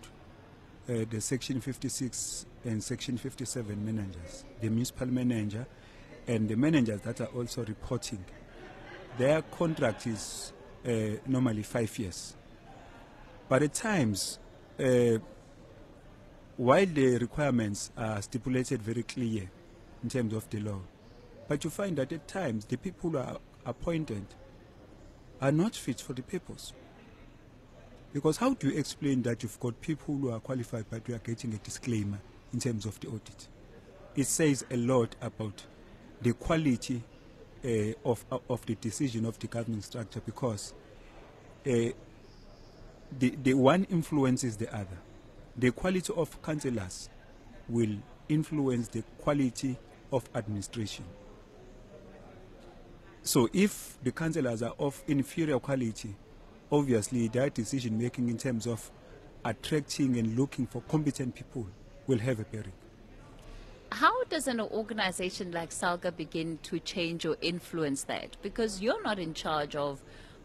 uh, 0.88 1.04
the 1.08 1.20
Section 1.20 1.60
56 1.60 2.46
and 2.64 2.82
Section 2.82 3.16
57 3.16 3.84
managers, 3.84 4.44
the 4.60 4.68
municipal 4.68 5.06
manager, 5.06 5.66
and 6.26 6.48
the 6.48 6.56
managers 6.56 7.00
that 7.02 7.20
are 7.20 7.26
also 7.36 7.64
reporting. 7.64 8.24
Their 9.18 9.42
contract 9.42 10.06
is 10.06 10.52
uh, 10.86 10.90
normally 11.26 11.62
five 11.62 11.96
years. 11.98 12.34
But 13.48 13.62
at 13.62 13.74
times, 13.74 14.38
uh, 14.78 15.18
while 16.56 16.86
the 16.86 17.18
requirements 17.18 17.90
are 17.96 18.20
stipulated 18.22 18.82
very 18.82 19.02
clear 19.02 19.50
in 20.02 20.08
terms 20.08 20.32
of 20.34 20.48
the 20.50 20.60
law, 20.60 20.80
but 21.48 21.64
you 21.64 21.70
find 21.70 21.96
that 21.98 22.12
at 22.12 22.26
times 22.28 22.64
the 22.64 22.76
people 22.76 23.10
who 23.10 23.18
are 23.18 23.38
appointed 23.66 24.24
are 25.40 25.52
not 25.52 25.74
fit 25.74 26.00
for 26.00 26.12
the 26.12 26.22
purpose. 26.22 26.72
Because 28.12 28.37
how 28.37 28.54
do 28.54 28.69
you 28.69 28.78
explain 28.78 29.23
that 29.23 29.42
you've 29.42 29.59
got 29.59 29.81
people 29.81 30.16
who 30.16 30.31
are 30.31 30.40
qualified 30.40 30.85
but 30.90 31.09
you 31.09 31.14
are 31.14 31.19
getting 31.19 31.54
a 31.54 31.59
disclaimer 31.59 32.19
in 32.52 32.61
terms 32.61 32.85
of 32.85 33.00
the 33.00 33.09
audit? 33.09 33.49
It 34.14 34.26
says 34.26 34.64
a 34.71 34.76
lot 34.76 35.16
about 35.23 35.64
the 36.21 36.35
quality 36.35 37.02
uh, 37.64 37.69
of, 38.04 38.25
of 38.50 38.66
the 38.66 38.75
decision 38.75 39.25
of 39.25 39.38
the 39.38 39.47
governing 39.47 39.81
structure 39.81 40.21
because 40.25 40.75
uh, 41.66 41.71
the, 43.19 43.31
the 43.42 43.54
one 43.54 43.85
influences 43.85 44.57
the 44.57 44.73
other. 44.75 44.99
The 45.57 45.71
quality 45.71 46.12
of 46.14 46.40
councillors 46.42 47.09
will 47.69 47.97
influence 48.28 48.88
the 48.88 49.02
quality 49.19 49.76
of 50.12 50.28
administration. 50.35 51.04
So 53.23 53.49
if 53.52 53.99
the 54.02 54.12
councillors 54.12 54.62
are 54.62 54.75
of 54.78 55.02
inferior 55.07 55.59
quality, 55.61 56.14
obviously 56.73 57.29
their 57.29 57.50
decision 57.50 57.99
making 57.99 58.29
in 58.29 58.38
terms 58.38 58.67
of 58.67 58.91
attracting 59.45 60.17
and 60.17 60.37
looking 60.37 60.67
for 60.67 60.81
competent 60.83 61.35
people 61.35 61.67
will 62.07 62.19
have 62.19 62.41
a 62.41 62.45
bearing. 62.45 62.73
How 63.93 64.25
does 64.25 64.49
an 64.49 64.59
organization 64.59 65.52
like 65.52 65.69
Salga 65.71 66.17
begin 66.17 66.59
to 66.62 66.79
change 66.81 67.26
or 67.26 67.37
influence 67.43 68.05
that? 68.05 68.37
Because 68.43 68.81
you're 68.81 69.02
not 69.02 69.19
in 69.19 69.35
charge 69.35 69.76
of 69.76 70.00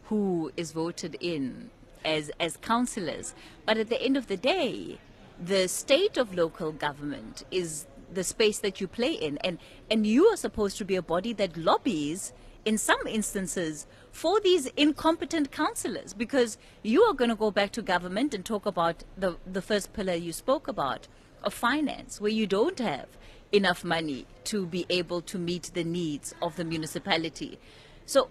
who 0.06 0.52
is 0.58 0.74
voted 0.74 1.16
in 1.22 1.70
as, 2.04 2.30
as 2.42 2.58
councillors, 2.58 3.34
but 3.66 3.78
at 3.78 3.88
the 3.88 4.02
end 4.02 4.18
of 4.18 4.28
the 4.28 4.36
day, 4.38 5.00
the 5.42 5.68
state 5.68 6.18
of 6.18 6.36
local 6.36 6.72
government 6.74 7.44
is 7.52 7.88
the 8.14 8.24
space 8.24 8.60
that 8.60 8.82
you 8.82 8.88
play 8.88 9.14
in, 9.14 9.38
and, 9.40 9.60
and 9.90 10.06
you 10.06 10.26
are 10.26 10.38
supposed 10.38 10.78
to 10.78 10.86
be 10.86 10.96
a 10.96 11.02
body 11.02 11.34
that 11.34 11.56
lobbies 11.56 12.34
in 12.68 12.78
some 12.78 13.08
instances 13.08 13.88
for 14.12 14.42
these 14.42 14.66
incompetent 14.76 15.52
councillors 15.52 16.14
because 16.14 16.58
you 16.84 17.02
are 17.04 17.14
going 17.14 17.30
to 17.30 17.36
go 17.36 17.50
back 17.50 17.72
to 17.72 17.82
government 17.82 18.34
and 18.34 18.44
talk 18.44 18.66
about 18.66 19.06
the, 19.16 19.38
the 19.50 19.62
first 19.62 19.94
pillar 19.94 20.16
you 20.16 20.34
spoke 20.34 20.68
about 20.68 21.08
of 21.44 21.54
finance 21.54 22.20
where 22.20 22.32
you 22.40 22.46
don't 22.46 22.80
have 22.80 23.08
enough 23.54 23.86
money 23.86 24.26
to 24.44 24.66
be 24.66 24.86
able 24.90 25.22
to 25.22 25.40
meet 25.40 25.72
the 25.76 25.84
needs 25.86 26.36
of 26.42 26.58
the 26.58 26.66
municipality. 26.66 27.58
So 28.06 28.28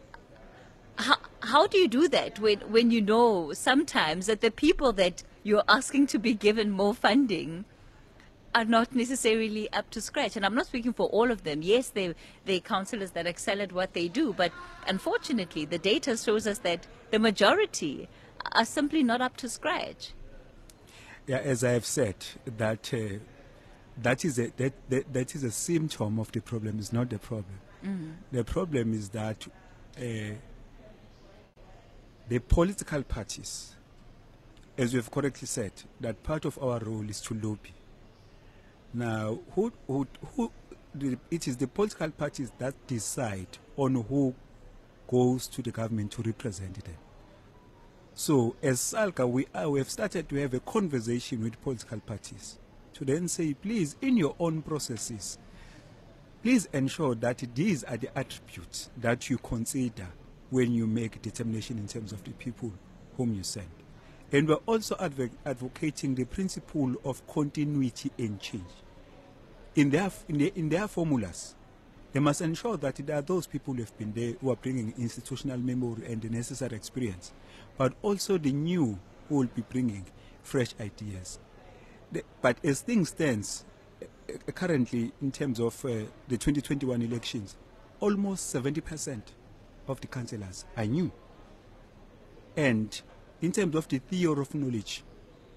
how, 0.99 1.17
how 1.41 1.67
do 1.67 1.79
you 1.79 1.89
do 1.89 2.07
that 2.09 2.39
when, 2.39 2.59
when 2.71 2.91
you 2.91 3.01
know 3.01 3.55
sometimes 3.55 4.27
that 4.27 4.43
the 4.43 4.51
people 4.51 4.93
that 4.93 5.23
you're 5.45 5.65
asking 5.67 6.09
to 6.09 6.19
be 6.19 6.35
given 6.35 6.71
more 6.71 6.93
funding 6.93 7.65
are 8.57 8.65
not 8.65 8.95
necessarily 8.95 9.71
up 9.75 9.91
to 9.91 10.01
scratch. 10.01 10.35
And 10.35 10.45
I'm 10.47 10.55
not 10.55 10.67
speaking 10.67 10.95
for 10.95 11.07
all 11.09 11.31
of 11.31 11.45
them. 11.45 11.61
Yes, 11.63 11.91
they 11.91 12.15
they're 12.47 12.61
councillors 12.61 13.11
that 13.13 13.27
excel 13.27 13.61
at 13.61 13.71
what 13.71 13.93
they 13.93 14.09
do, 14.09 14.33
but 14.33 14.51
unfortunately, 14.89 15.67
the 15.67 15.79
data 15.79 16.17
shows 16.17 16.47
us 16.47 16.59
that 16.61 16.87
the 17.11 17.19
majority 17.19 18.09
are 18.53 18.65
simply 18.65 19.03
not 19.03 19.21
up 19.21 19.37
to 19.37 19.49
scratch. 19.51 20.15
Yeah, 21.27 21.39
as 21.39 21.63
I 21.63 21.73
have 21.73 21.85
said, 21.85 22.17
that 22.57 22.95
uh, 22.95 23.19
that 24.03 24.25
is 24.25 24.39
a 24.39 24.51
that, 24.57 24.73
that 24.89 25.13
that 25.13 25.35
is 25.35 25.45
a 25.45 25.51
symptom 25.51 26.19
of 26.19 26.33
the 26.33 26.41
problem. 26.41 26.79
Is 26.79 26.93
not 26.93 27.11
the 27.11 27.19
problem. 27.19 27.61
The 28.33 28.43
problem 28.43 28.95
is 28.95 29.11
that 29.11 29.47
uh, 29.99 30.35
the 32.29 32.39
political 32.49 33.03
parties, 33.05 33.77
as 34.77 34.93
you 34.93 34.99
have 34.99 35.11
correctly 35.11 35.47
said, 35.47 35.73
that 36.01 36.23
part 36.25 36.45
of 36.47 36.59
our 36.59 36.81
role 36.81 37.09
is 37.09 37.21
to 37.21 37.35
lobby. 37.35 37.76
Now, 38.97 39.41
who, 39.55 39.71
who, 39.87 40.07
who, 40.35 40.51
it 41.31 41.47
is 41.47 41.59
the 41.59 41.67
political 41.67 42.11
parties 42.11 42.51
that 42.57 42.75
decide 42.87 43.59
on 43.77 43.95
who 43.95 44.35
goes 45.07 45.47
to 45.49 45.61
the 45.61 45.71
government 45.71 46.13
to 46.13 46.23
represent 46.23 46.83
them. 46.83 46.97
So, 48.15 48.57
as 48.63 48.81
SALGA, 48.81 49.29
we, 49.29 49.47
are, 49.55 49.69
we 49.69 49.81
have 49.81 49.91
started 49.91 50.31
to 50.31 50.37
have 50.37 50.55
a 50.55 50.61
conversation 50.61 51.43
with 51.43 51.61
political 51.61 52.01
parties 52.01 52.59
to 52.95 53.05
then 53.05 53.29
say, 53.29 53.53
please, 53.53 53.97
in 54.01 54.17
your 54.17 54.35
own 54.41 54.63
processes, 54.63 55.37
please 56.43 56.67
ensure 56.73 57.15
that 57.17 57.45
these 57.55 57.85
are 57.85 57.99
the 57.99 58.09
attributes 58.19 58.89
that 58.97 59.29
you 59.29 59.37
consider 59.37 60.07
when 60.49 60.73
you 60.73 60.87
make 60.87 61.21
determination 61.21 61.77
in 61.77 61.87
terms 61.87 62.13
of 62.13 62.25
the 62.25 62.31
people 62.31 62.73
whom 63.19 63.35
you 63.35 63.43
send. 63.43 63.69
And 64.33 64.49
we're 64.49 64.55
also 64.65 64.95
advo- 64.95 65.37
advocating 65.45 66.15
the 66.15 66.25
principle 66.25 66.95
of 67.05 67.27
continuity 67.27 68.11
and 68.19 68.41
change. 68.41 68.65
In 69.77 69.91
their, 69.91 70.11
in, 70.29 70.39
their, 70.39 70.51
in 70.55 70.69
their 70.71 70.89
formulas, 70.89 71.55
they 72.13 72.21
must 72.21 72.41
ensure 72.41 72.79
that 72.79 72.97
there 72.97 73.19
are 73.19 73.23
those 73.23 73.47
people 73.47 73.75
who 73.75 73.81
have 73.81 73.97
been 73.99 74.13
there 74.15 74.33
who 74.41 74.51
are 74.51 74.57
bringing 74.57 74.95
institutional 74.97 75.59
memory 75.59 76.07
and 76.07 76.23
the 76.23 76.31
necessary 76.31 76.75
experience, 76.75 77.33
but 77.77 77.93
also 78.01 78.39
the 78.39 78.53
new 78.53 78.99
who 79.29 79.37
will 79.37 79.49
be 79.55 79.63
bringing 79.69 80.07
fresh 80.43 80.75
ideas. 80.81 81.39
The, 82.11 82.23
but 82.41 82.57
as 82.65 82.81
things 82.81 83.11
stands, 83.11 83.67
uh, 84.03 84.53
currently 84.53 85.13
in 85.21 85.31
terms 85.31 85.61
of 85.61 85.85
uh, 85.85 86.07
the 86.29 86.39
2021 86.39 87.03
elections, 87.03 87.57
almost 88.01 88.55
70% 88.55 89.21
of 89.87 90.01
the 90.01 90.07
councillors 90.07 90.65
are 90.75 90.87
new. 90.87 91.13
And 92.57 92.99
in 93.43 93.53
terms 93.53 93.75
of 93.77 93.89
the 93.89 93.99
theory 93.99 94.41
of 94.41 94.55
knowledge, 94.55 95.03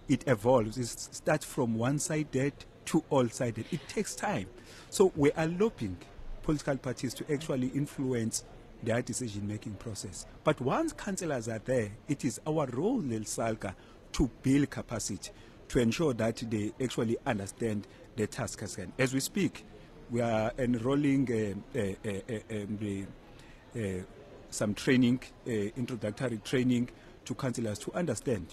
it 0.09 0.27
evolves. 0.27 0.77
It 0.77 0.87
starts 0.87 1.45
from 1.45 1.75
one-sided 1.75 2.53
to 2.89 3.03
all-sided. 3.09 3.65
It 3.71 3.87
takes 3.87 4.15
time. 4.15 4.47
So 4.89 5.11
we 5.15 5.31
are 5.33 5.47
lobbying 5.47 5.97
political 6.41 6.77
parties 6.77 7.13
to 7.15 7.31
actually 7.31 7.67
influence 7.67 8.43
their 8.81 9.01
decision-making 9.01 9.73
process. 9.73 10.25
But 10.43 10.59
once 10.61 10.93
councillors 10.93 11.47
are 11.47 11.59
there, 11.59 11.91
it 12.07 12.25
is 12.25 12.39
our 12.47 12.65
role, 12.67 12.99
Lil 12.99 13.21
Salga, 13.21 13.75
to 14.13 14.29
build 14.41 14.69
capacity, 14.69 15.31
to 15.67 15.79
ensure 15.79 16.13
that 16.15 16.37
they 16.49 16.71
actually 16.81 17.17
understand 17.25 17.87
the 18.15 18.25
task 18.25 18.63
at 18.63 18.73
hand. 18.73 18.93
As 18.97 19.13
we 19.13 19.19
speak, 19.19 19.65
we 20.09 20.21
are 20.21 20.51
enrolling 20.57 21.27
uh, 21.31 21.77
uh, 21.77 21.93
uh, 22.03 22.33
uh, 22.33 22.55
um, 22.55 23.07
uh, 23.75 24.03
some 24.49 24.73
training, 24.73 25.19
uh, 25.45 25.51
introductory 25.51 26.39
training 26.43 26.89
to 27.25 27.35
councillors 27.35 27.77
to 27.79 27.93
understand 27.93 28.47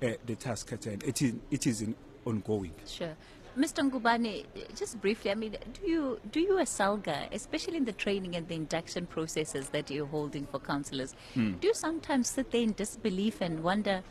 the 0.00 0.34
task 0.34 0.72
at 0.72 0.84
hand. 0.84 1.04
It 1.06 1.22
is, 1.22 1.34
it 1.50 1.66
is 1.66 1.82
in 1.82 1.94
ongoing. 2.24 2.74
Sure. 2.86 3.14
Mr. 3.56 3.90
Ngubane, 3.90 4.44
just 4.74 5.00
briefly, 5.00 5.30
I 5.30 5.34
mean, 5.34 5.56
do 5.72 5.90
you 5.90 6.20
do 6.30 6.40
you 6.40 6.58
as 6.58 6.68
Salga, 6.68 7.26
especially 7.32 7.78
in 7.78 7.86
the 7.86 7.92
training 7.92 8.36
and 8.36 8.46
the 8.48 8.54
induction 8.54 9.06
processes 9.06 9.70
that 9.70 9.90
you're 9.90 10.06
holding 10.06 10.44
for 10.46 10.58
councillors, 10.60 11.14
do 11.34 11.68
you 11.68 11.74
sometimes 11.74 12.28
sit 12.28 12.50
there 12.50 12.60
in 12.62 12.72
disbelief 12.72 13.40
and 13.40 13.62
wonder 13.62 14.02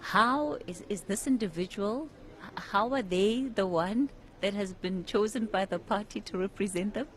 how 0.00 0.58
is, 0.68 0.84
is 0.88 1.02
this 1.02 1.26
individual, 1.26 2.08
how 2.56 2.92
are 2.92 3.02
they 3.02 3.42
the 3.42 3.66
one 3.66 4.08
that 4.40 4.54
has 4.54 4.72
been 4.74 5.04
chosen 5.04 5.46
by 5.46 5.64
the 5.64 5.80
party 5.80 6.20
to 6.20 6.38
represent 6.38 6.94
them? 6.94 7.08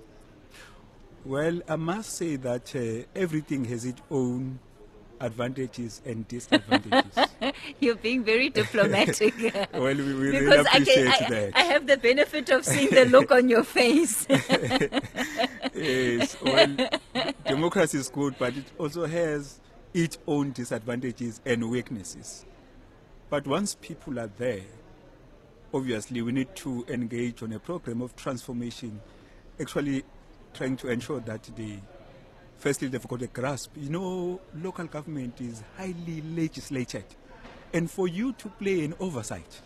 Well, 1.24 1.62
I 1.68 1.76
must 1.76 2.16
say 2.16 2.38
that 2.38 2.76
uh, 2.76 3.06
everything 3.16 3.66
has 3.66 3.86
its 3.86 4.02
own 4.10 4.60
advantages 5.20 6.02
and 6.06 6.28
disadvantages. 6.28 7.28
You're 7.80 7.96
being 7.96 8.24
very 8.24 8.50
diplomatic. 8.50 9.34
well, 9.74 9.84
we, 9.84 9.94
we 9.96 10.14
really 10.14 10.40
because 10.40 10.66
I, 10.68 10.78
appreciate 10.78 11.12
can, 11.14 11.26
I, 11.26 11.30
that. 11.30 11.52
I 11.56 11.62
have 11.64 11.88
the 11.88 11.98
benefit 11.98 12.50
of 12.50 12.66
seeing 12.66 12.90
the 12.90 13.06
look 13.06 13.32
on 13.32 13.50
your 13.50 13.64
face. 13.64 14.26
yes, 15.74 16.38
well, 16.42 16.78
democracy 17.46 17.98
is 17.98 18.10
good, 18.10 18.36
but 18.38 18.56
it 18.56 18.66
also 18.78 19.06
has 19.06 19.60
its 19.94 20.18
own 20.28 20.52
disadvantages 20.52 21.42
and 21.46 21.70
weaknesses. 21.70 22.46
But 23.30 23.48
once 23.48 23.76
people 23.76 24.20
are 24.20 24.32
there, 24.38 24.62
obviously 25.74 26.22
we 26.22 26.32
need 26.32 26.56
to 26.56 26.86
engage 26.88 27.44
on 27.44 27.54
a 27.54 27.60
program 27.60 28.02
of 28.02 28.16
transformation, 28.16 29.00
actually 29.60 30.04
trying 30.54 30.78
to 30.78 30.90
ensure 30.90 31.20
that 31.22 31.44
the 31.56 31.78
firstly 32.60 32.88
they've 32.90 33.08
got 33.08 33.22
a 33.22 33.28
grasp. 33.28 33.72
You 33.76 33.90
know, 33.90 34.42
local 34.56 34.86
government 34.86 35.42
is 35.42 35.64
highly 35.78 36.22
legislated, 36.36 37.06
and 37.74 37.90
for 37.90 38.08
you 38.08 38.34
to 38.34 38.50
play 38.50 38.86
an 38.86 38.94
oversight, 39.00 39.62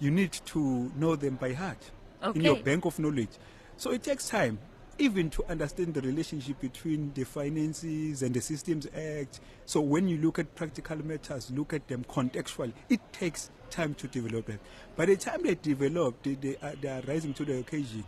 you 0.00 0.10
need 0.10 0.32
to 0.32 0.90
know 0.96 1.16
them 1.16 1.36
by 1.36 1.52
heart 1.52 1.90
in 2.34 2.42
your 2.42 2.56
bank 2.56 2.84
of 2.84 2.98
knowledge. 2.98 3.30
So 3.76 3.92
it 3.92 4.02
takes 4.02 4.28
time, 4.28 4.58
even 4.98 5.30
to 5.30 5.44
understand 5.48 5.94
the 5.94 6.00
relationship 6.00 6.60
between 6.60 7.12
the 7.14 7.24
finances 7.24 8.22
and 8.22 8.34
the 8.34 8.40
Systems 8.40 8.86
Act. 8.96 9.40
So 9.66 9.80
when 9.80 10.08
you 10.08 10.18
look 10.18 10.38
at 10.38 10.54
practical 10.54 10.96
matters, 11.04 11.50
look 11.50 11.72
at 11.72 11.86
them 11.86 12.04
contextually. 12.04 12.72
It 12.88 13.00
takes 13.12 13.50
time 13.70 13.94
to 13.94 14.08
develop 14.08 14.46
them. 14.46 14.58
By 14.96 15.06
the 15.06 15.16
time 15.16 15.42
they 15.42 15.54
develop, 15.54 16.22
they, 16.22 16.34
they, 16.34 16.56
are, 16.62 16.74
they 16.80 16.88
are 16.88 17.02
rising 17.06 17.34
to 17.34 17.44
the 17.44 17.58
occasion. 17.58 18.04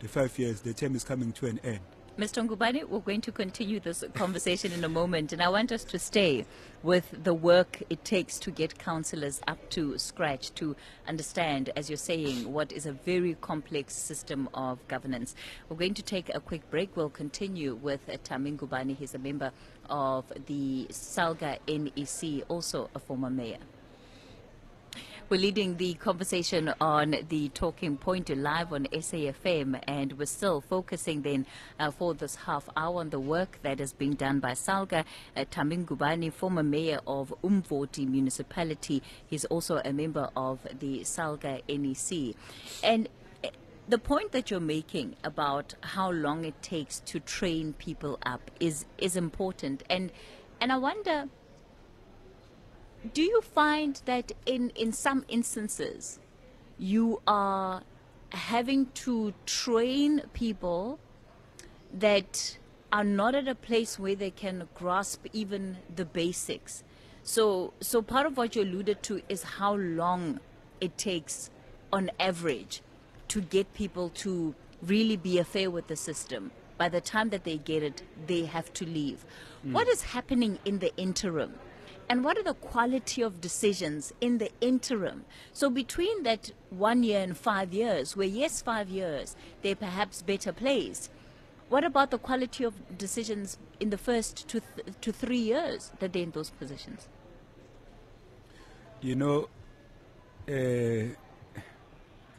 The 0.00 0.08
five 0.08 0.38
years, 0.38 0.60
the 0.60 0.74
term 0.74 0.94
is 0.94 1.02
coming 1.02 1.32
to 1.32 1.46
an 1.46 1.58
end. 1.64 1.80
Mr. 2.18 2.44
Ngubane, 2.44 2.82
we're 2.88 2.98
going 2.98 3.20
to 3.20 3.30
continue 3.30 3.78
this 3.78 4.02
conversation 4.12 4.72
in 4.72 4.82
a 4.82 4.88
moment, 4.88 5.32
and 5.32 5.40
I 5.40 5.48
want 5.50 5.70
us 5.70 5.84
to 5.84 6.00
stay 6.00 6.46
with 6.82 7.22
the 7.22 7.32
work 7.32 7.80
it 7.90 8.04
takes 8.04 8.40
to 8.40 8.50
get 8.50 8.76
councillors 8.76 9.40
up 9.46 9.70
to 9.70 9.96
scratch 9.98 10.52
to 10.54 10.74
understand, 11.06 11.70
as 11.76 11.88
you're 11.88 11.96
saying, 11.96 12.52
what 12.52 12.72
is 12.72 12.86
a 12.86 12.92
very 12.92 13.36
complex 13.40 13.94
system 13.94 14.48
of 14.52 14.80
governance. 14.88 15.36
We're 15.68 15.76
going 15.76 15.94
to 15.94 16.02
take 16.02 16.28
a 16.34 16.40
quick 16.40 16.68
break. 16.72 16.96
We'll 16.96 17.08
continue 17.08 17.76
with 17.76 18.00
uh, 18.08 18.16
Tami 18.24 18.58
Ngubane. 18.58 18.96
He's 18.96 19.14
a 19.14 19.18
member 19.18 19.52
of 19.88 20.24
the 20.46 20.88
Salga 20.90 21.58
NEC, 21.68 22.44
also 22.48 22.90
a 22.96 22.98
former 22.98 23.30
mayor. 23.30 23.58
We're 25.30 25.40
leading 25.40 25.76
the 25.76 25.92
conversation 25.92 26.72
on 26.80 27.14
the 27.28 27.50
talking 27.50 27.98
point 27.98 28.34
live 28.34 28.72
on 28.72 28.86
SAFM, 28.86 29.78
and 29.86 30.14
we're 30.14 30.24
still 30.24 30.62
focusing 30.62 31.20
then 31.20 31.44
uh, 31.78 31.90
for 31.90 32.14
this 32.14 32.34
half 32.34 32.66
hour 32.78 33.00
on 33.00 33.10
the 33.10 33.20
work 33.20 33.58
that 33.60 33.78
is 33.78 33.92
being 33.92 34.14
done 34.14 34.40
by 34.40 34.52
Salga. 34.52 35.04
Uh, 35.36 35.44
Tami 35.44 35.84
Ngubane, 35.84 36.32
former 36.32 36.62
mayor 36.62 37.00
of 37.06 37.34
Umvoti 37.44 38.08
municipality, 38.08 39.02
he's 39.26 39.44
also 39.44 39.82
a 39.84 39.92
member 39.92 40.30
of 40.34 40.60
the 40.80 41.00
Salga 41.00 41.60
NEC. 41.68 42.34
And 42.82 43.10
uh, 43.44 43.48
the 43.86 43.98
point 43.98 44.32
that 44.32 44.50
you're 44.50 44.60
making 44.60 45.16
about 45.22 45.74
how 45.82 46.10
long 46.10 46.46
it 46.46 46.62
takes 46.62 47.00
to 47.00 47.20
train 47.20 47.74
people 47.74 48.18
up 48.24 48.50
is 48.60 48.86
is 48.96 49.14
important, 49.14 49.82
and 49.90 50.10
and 50.58 50.72
I 50.72 50.78
wonder 50.78 51.28
do 53.14 53.22
you 53.22 53.40
find 53.40 54.00
that 54.04 54.32
in, 54.46 54.70
in 54.70 54.92
some 54.92 55.24
instances 55.28 56.18
you 56.78 57.20
are 57.26 57.82
having 58.30 58.86
to 58.86 59.34
train 59.46 60.22
people 60.32 60.98
that 61.92 62.58
are 62.92 63.04
not 63.04 63.34
at 63.34 63.48
a 63.48 63.54
place 63.54 63.98
where 63.98 64.14
they 64.14 64.30
can 64.30 64.68
grasp 64.74 65.26
even 65.32 65.78
the 65.94 66.04
basics? 66.04 66.82
So 67.22 67.74
so 67.80 68.00
part 68.00 68.26
of 68.26 68.36
what 68.36 68.56
you 68.56 68.62
alluded 68.62 69.02
to 69.04 69.22
is 69.28 69.42
how 69.42 69.74
long 69.74 70.40
it 70.80 70.96
takes 70.96 71.50
on 71.92 72.10
average 72.18 72.82
to 73.28 73.40
get 73.40 73.74
people 73.74 74.08
to 74.10 74.54
really 74.82 75.16
be 75.16 75.38
affair 75.38 75.70
with 75.70 75.88
the 75.88 75.96
system. 75.96 76.50
By 76.78 76.88
the 76.88 77.00
time 77.00 77.30
that 77.30 77.44
they 77.44 77.58
get 77.58 77.82
it 77.82 78.02
they 78.26 78.44
have 78.44 78.72
to 78.74 78.86
leave. 78.86 79.24
Hmm. 79.62 79.72
What 79.72 79.88
is 79.88 80.02
happening 80.02 80.58
in 80.64 80.78
the 80.78 80.96
interim 80.96 81.54
and 82.08 82.24
what 82.24 82.38
are 82.38 82.42
the 82.42 82.54
quality 82.54 83.20
of 83.20 83.40
decisions 83.40 84.14
in 84.20 84.38
the 84.38 84.50
interim? 84.60 85.24
So 85.52 85.68
between 85.68 86.22
that 86.22 86.52
one 86.70 87.02
year 87.02 87.20
and 87.20 87.36
five 87.36 87.74
years, 87.74 88.16
where 88.16 88.26
yes, 88.26 88.62
five 88.62 88.88
years, 88.88 89.36
they're 89.62 89.76
perhaps 89.76 90.22
better 90.22 90.52
placed. 90.52 91.10
What 91.68 91.84
about 91.84 92.10
the 92.10 92.18
quality 92.18 92.64
of 92.64 92.96
decisions 92.96 93.58
in 93.78 93.90
the 93.90 93.98
first 93.98 94.48
to, 94.48 94.60
th- 94.60 94.96
to 95.02 95.12
three 95.12 95.38
years 95.38 95.92
that 95.98 96.14
they're 96.14 96.22
in 96.22 96.30
those 96.30 96.48
positions? 96.48 97.08
You 99.02 99.14
know, 99.14 99.48
uh, 100.48 101.14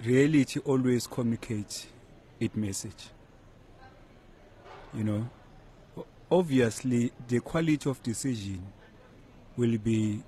reality 0.04 0.60
always 0.66 1.06
communicates 1.06 1.86
its 2.40 2.56
message. 2.56 3.10
You 4.96 5.04
know, 5.04 5.30
obviously, 6.32 7.12
the 7.28 7.40
quality 7.40 7.88
of 7.88 8.02
decision 8.02 8.64
will 9.60 9.78
be 9.78 10.24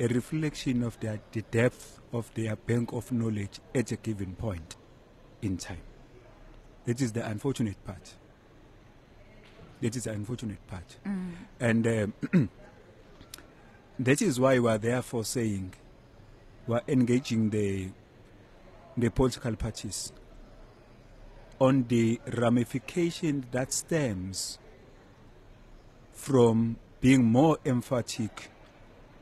a 0.00 0.06
reflection 0.08 0.82
of 0.82 0.98
their, 1.00 1.20
the 1.32 1.42
depth 1.42 2.00
of 2.14 2.32
their 2.32 2.56
bank 2.56 2.94
of 2.94 3.12
knowledge 3.12 3.60
at 3.74 3.92
a 3.92 3.96
given 3.96 4.34
point 4.34 4.74
in 5.42 5.58
time. 5.58 5.82
That 6.86 7.02
is 7.02 7.12
the 7.12 7.24
unfortunate 7.26 7.76
part. 7.84 8.14
That 9.82 9.94
is 9.94 10.04
the 10.04 10.12
unfortunate 10.12 10.66
part. 10.66 10.96
And 11.60 11.86
um, 11.86 12.14
that 13.98 14.22
is 14.22 14.40
why 14.40 14.58
we 14.58 14.70
are 14.70 14.78
therefore 14.78 15.24
saying 15.24 15.74
we 16.66 16.76
are 16.76 16.82
engaging 16.88 17.50
the, 17.50 17.90
the 18.96 19.10
political 19.10 19.54
parties 19.56 20.10
on 21.60 21.84
the 21.88 22.18
ramification 22.38 23.44
that 23.52 23.74
stems 23.74 24.58
from 26.14 26.78
being 27.02 27.24
more 27.24 27.58
emphatic 27.66 28.49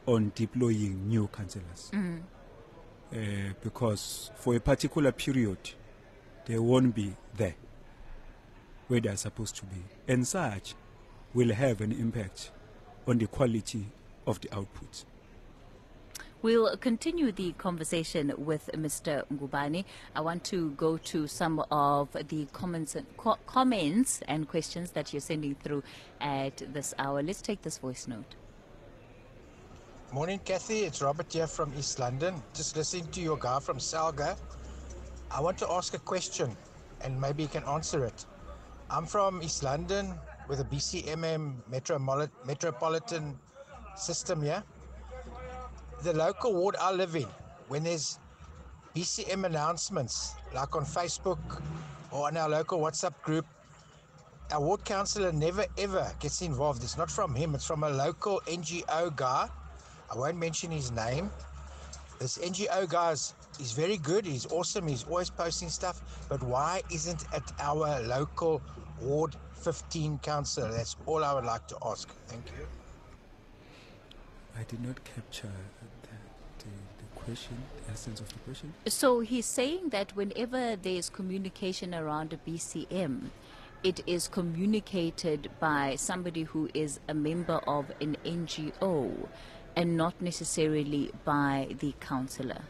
on 0.08 0.32
deploying 0.34 1.06
new 1.06 1.28
councillors. 1.28 1.90
Uh, 3.12 3.52
because 3.62 4.30
for 4.36 4.56
a 4.56 4.60
particular 4.60 5.12
period, 5.12 5.58
they 6.46 6.58
won't 6.58 6.94
be 6.94 7.14
there 7.36 7.54
where 8.88 9.00
they 9.00 9.10
are 9.10 9.16
supposed 9.16 9.54
to 9.56 9.66
be. 9.66 9.76
And 10.08 10.26
such 10.26 10.74
will 11.34 11.52
have 11.52 11.82
an 11.82 11.92
impact 11.92 12.50
on 13.06 13.18
the 13.18 13.26
quality 13.26 13.86
of 14.26 14.40
the 14.40 14.52
output. 14.54 15.04
We'll 16.40 16.74
continue 16.76 17.32
the 17.32 17.52
conversation 17.52 18.32
with 18.38 18.70
Mr. 18.72 19.24
Ngubane. 19.26 19.84
I 20.14 20.20
want 20.20 20.44
to 20.44 20.70
go 20.70 20.96
to 20.96 21.26
some 21.26 21.58
of 21.70 22.12
the 22.28 22.46
comments 22.52 22.94
and, 22.94 23.06
co- 23.16 23.38
comments 23.46 24.22
and 24.28 24.48
questions 24.48 24.92
that 24.92 25.12
you're 25.12 25.20
sending 25.20 25.56
through 25.56 25.82
at 26.20 26.62
this 26.72 26.94
hour. 26.98 27.22
Let's 27.22 27.42
take 27.42 27.62
this 27.62 27.78
voice 27.78 28.06
note. 28.06 28.36
Morning, 30.10 30.40
Kathy. 30.42 30.84
It's 30.84 31.02
Robert 31.02 31.30
here 31.30 31.46
from 31.46 31.70
East 31.76 31.98
London. 31.98 32.42
Just 32.54 32.74
listening 32.78 33.08
to 33.08 33.20
your 33.20 33.36
guy 33.36 33.60
from 33.60 33.76
Salga. 33.76 34.38
I 35.30 35.38
want 35.42 35.58
to 35.58 35.70
ask 35.70 35.92
a 35.92 35.98
question 35.98 36.56
and 37.02 37.20
maybe 37.20 37.42
you 37.42 37.48
can 37.48 37.62
answer 37.64 38.06
it. 38.06 38.24
I'm 38.88 39.04
from 39.04 39.42
East 39.42 39.62
London 39.62 40.14
with 40.48 40.60
a 40.60 40.64
BCMM 40.64 41.56
metro- 41.70 41.98
metropolitan 42.46 43.38
system 43.96 44.40
here. 44.40 44.64
The 46.02 46.14
local 46.14 46.54
ward 46.54 46.76
I 46.80 46.90
live 46.90 47.14
in, 47.14 47.28
when 47.68 47.84
there's 47.84 48.18
BCM 48.96 49.44
announcements, 49.44 50.36
like 50.54 50.74
on 50.74 50.86
Facebook 50.86 51.38
or 52.10 52.28
on 52.28 52.36
our 52.38 52.48
local 52.48 52.80
WhatsApp 52.80 53.20
group, 53.20 53.44
our 54.52 54.60
ward 54.62 54.86
councillor 54.86 55.32
never 55.32 55.66
ever 55.76 56.10
gets 56.18 56.40
involved. 56.40 56.82
It's 56.82 56.96
not 56.96 57.10
from 57.10 57.34
him, 57.34 57.54
it's 57.54 57.66
from 57.66 57.82
a 57.84 57.90
local 57.90 58.40
NGO 58.46 59.14
guy. 59.14 59.50
I 60.10 60.16
won't 60.16 60.38
mention 60.38 60.70
his 60.70 60.90
name. 60.90 61.30
This 62.18 62.38
NGO 62.38 62.88
guy 62.88 63.12
is, 63.12 63.34
is 63.60 63.72
very 63.72 63.96
good, 63.96 64.26
he's 64.26 64.46
awesome, 64.46 64.88
he's 64.88 65.04
always 65.04 65.30
posting 65.30 65.68
stuff. 65.68 66.00
But 66.28 66.42
why 66.42 66.82
isn't 66.92 67.22
it 67.32 67.42
our 67.60 68.00
local 68.02 68.60
ward 69.00 69.36
15 69.52 70.18
council? 70.18 70.68
That's 70.68 70.96
all 71.06 71.22
I 71.22 71.32
would 71.34 71.44
like 71.44 71.68
to 71.68 71.78
ask. 71.84 72.08
Thank 72.26 72.46
you. 72.58 72.66
I 74.58 74.64
did 74.64 74.84
not 74.84 75.02
capture 75.04 75.52
the, 76.02 76.08
the, 76.58 76.64
the 76.98 77.20
question, 77.20 77.56
the 77.86 77.92
essence 77.92 78.18
of 78.18 78.28
the 78.28 78.38
question. 78.40 78.72
So 78.86 79.20
he's 79.20 79.46
saying 79.46 79.90
that 79.90 80.16
whenever 80.16 80.74
there's 80.74 81.08
communication 81.08 81.94
around 81.94 82.32
a 82.32 82.50
BCM, 82.50 83.30
it 83.84 84.00
is 84.08 84.26
communicated 84.26 85.48
by 85.60 85.94
somebody 85.94 86.42
who 86.42 86.68
is 86.74 86.98
a 87.08 87.14
member 87.14 87.60
of 87.68 87.92
an 88.00 88.16
NGO 88.24 89.28
and 89.78 89.96
not 89.96 90.20
necessarily 90.20 91.10
by 91.24 91.68
the 91.78 91.94
councillor. 92.00 92.62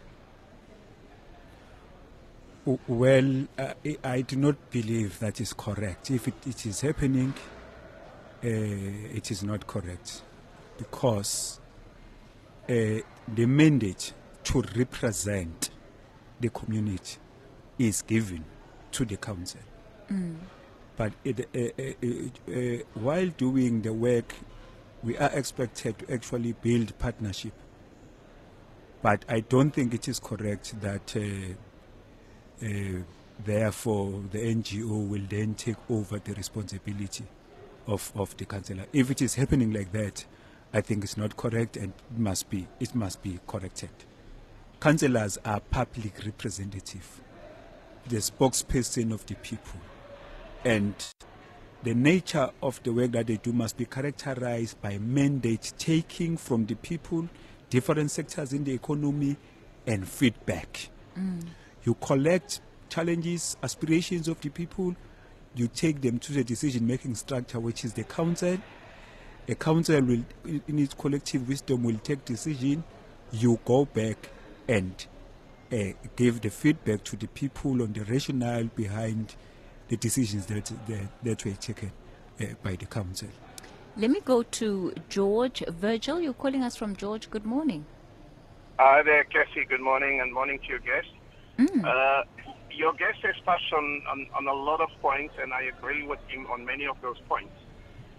W- 2.66 2.79
Well, 2.87 3.47
uh, 3.59 3.73
I- 4.05 4.21
do 4.21 4.37
not 4.37 4.57
believe 4.71 5.18
that 5.21 5.40
is 5.40 5.55
correct. 5.55 6.11
If 6.11 6.29
it, 6.29 6.35
it 6.47 6.66
is 6.66 6.83
happening, 6.83 7.33
uh, 8.44 9.16
it 9.16 9.31
is 9.31 9.42
not 9.42 9.66
correct 9.66 10.23
because 10.77 11.61
uh, 12.68 12.75
the 13.35 13.47
mandate 13.47 14.12
to 14.44 14.62
represent 14.77 15.71
the 16.40 16.51
community 16.51 17.16
is 17.79 18.03
given 18.03 18.44
to 18.92 19.07
the 19.07 19.16
council. 19.16 19.61
But 20.99 21.12
it, 21.25 21.40
uh, 21.55 21.83
uh, 21.83 22.55
uh, 22.55 22.83
while 22.94 23.29
doing 23.29 23.81
the 23.83 23.92
work, 23.94 24.35
we 25.03 25.17
are 25.19 25.31
expected 25.33 25.99
to 25.99 26.13
actually 26.13 26.53
build 26.53 26.99
partnership. 26.99 27.53
But 29.03 29.25
I 29.29 29.41
don't 29.41 29.71
think 29.71 29.95
it 29.95 30.09
is 30.09 30.19
correct 30.19 30.81
that. 30.81 31.17
Uh, 31.17 31.55
uh, 32.65 33.03
therefore, 33.45 34.21
the 34.33 34.39
NGO 34.39 35.09
will 35.09 35.23
then 35.29 35.55
take 35.55 35.77
over 35.89 36.19
the 36.19 36.35
responsibility 36.35 37.25
of, 37.87 38.13
of 38.15 38.37
the 38.37 38.45
councillor. 38.45 38.87
If 38.93 39.11
it 39.11 39.23
is 39.23 39.35
happening 39.35 39.73
like 39.73 39.93
that, 39.93 40.25
I 40.73 40.81
think 40.81 41.05
it's 41.05 41.17
not 41.17 41.37
correct 41.37 41.77
and 41.77 41.93
must 42.17 42.51
be 42.51 42.67
it 42.79 42.95
must 42.95 43.23
be 43.23 43.41
corrected. 43.47 43.91
Councillors 44.81 45.39
are 45.45 45.61
public 45.61 46.25
representative, 46.25 47.21
the 48.07 48.19
spokesperson 48.19 49.13
of 49.13 49.25
the 49.27 49.35
people, 49.37 49.81
and 50.65 50.95
the 51.83 51.95
nature 51.95 52.51
of 52.62 52.83
the 52.83 52.93
work 52.93 53.12
that 53.12 53.27
they 53.29 53.37
do 53.37 53.53
must 53.53 53.77
be 53.77 53.85
characterized 53.85 54.81
by 54.83 54.99
mandate 54.99 55.73
taking 55.79 56.37
from 56.37 56.67
the 56.67 56.75
people, 56.75 57.29
different 57.71 58.11
sectors 58.11 58.53
in 58.53 58.64
the 58.64 58.73
economy, 58.73 59.37
and 59.87 60.07
feedback. 60.09 60.91
You 61.85 61.95
collect 61.95 62.61
challenges, 62.88 63.57
aspirations 63.62 64.29
of 64.29 64.41
the 64.41 64.51
people, 64.51 64.95
you 65.55 65.69
take 65.69 66.01
them 66.01 66.19
to 66.21 66.33
the 66.33 66.45
decision 66.45 66.87
making 66.87 67.14
structure, 67.14 67.59
which 67.59 67.85
is 67.85 67.93
the 67.93 68.05
council. 68.05 68.59
A 69.49 69.55
council 69.55 70.01
will, 70.03 70.25
in 70.45 70.79
its 70.79 70.95
collective 70.95 71.49
wisdom, 71.49 71.85
will 71.85 71.99
take 71.99 72.25
decision. 72.25 72.85
You 73.33 73.59
go 73.64 73.87
back 73.87 74.29
and 74.69 75.07
uh, 75.73 75.77
give 76.17 76.41
the 76.43 76.51
feedback 76.51 77.03
to 77.05 77.17
the 77.17 77.29
people 77.29 77.83
on 77.83 77.93
the 77.93 78.05
rationale 78.05 78.64
behind 78.64 79.35
the 79.88 79.96
decisions 79.96 80.46
that 80.46 80.72
that, 80.87 81.09
that 81.22 81.44
were 81.44 81.53
taken 81.53 81.92
uh, 82.40 82.44
by 82.62 82.77
the 82.77 82.87
council. 82.87 83.29
Let 83.96 84.11
me 84.11 84.20
go 84.24 84.42
to 84.42 84.94
George 85.09 85.62
Virgil. 85.68 86.20
You're 86.20 86.35
calling 86.35 86.62
us 86.62 86.77
from 86.77 86.94
George. 86.94 87.31
Good 87.31 87.44
morning. 87.44 87.85
Hi 88.79 89.03
there, 89.03 89.24
Cassie. 89.24 89.64
Good 89.64 89.81
morning, 89.81 90.20
and 90.20 90.33
morning 90.33 90.61
to 90.61 90.66
your 90.68 90.79
guest. 90.79 91.09
Uh, 91.85 92.22
your 92.70 92.92
guest 92.92 93.18
has 93.24 93.35
touched 93.44 93.72
on, 93.72 94.03
on, 94.09 94.27
on 94.37 94.46
a 94.46 94.53
lot 94.55 94.81
of 94.81 94.88
points, 95.03 95.35
and 95.42 95.53
I 95.53 95.62
agree 95.62 96.07
with 96.07 96.20
him 96.29 96.46
on 96.46 96.64
many 96.64 96.87
of 96.87 96.96
those 97.03 97.18
points. 97.29 97.53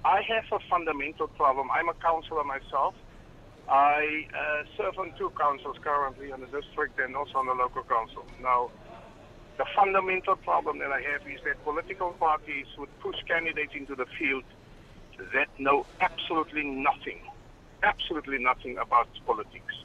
I 0.04 0.22
have 0.24 0.44
a 0.52 0.60
fundamental 0.70 1.28
problem. 1.28 1.70
I'm 1.72 1.88
a 1.88 1.94
councillor 1.94 2.44
myself. 2.44 2.94
I 3.70 4.28
uh, 4.36 4.64
serve 4.76 4.98
on 5.00 5.14
two 5.18 5.32
councils 5.40 5.78
currently, 5.82 6.34
on 6.34 6.42
the 6.42 6.48
district 6.48 7.00
and 7.00 7.16
also 7.16 7.38
on 7.38 7.46
the 7.46 7.54
local 7.54 7.84
council. 7.84 8.26
Now, 8.42 8.72
the 9.60 9.66
fundamental 9.76 10.38
problem 10.38 10.80
that 10.80 10.90
I 10.90 11.02
have 11.02 11.22
is 11.28 11.42
that 11.44 11.62
political 11.66 12.12
parties 12.12 12.66
would 12.78 12.90
push 13.02 13.18
candidates 13.28 13.74
into 13.76 13.94
the 13.94 14.06
field 14.18 14.46
that 15.34 15.50
know 15.60 15.86
absolutely 16.00 16.64
nothing, 16.64 17.20
absolutely 17.84 18.40
nothing 18.40 18.78
about 18.78 19.10
politics. 19.28 19.76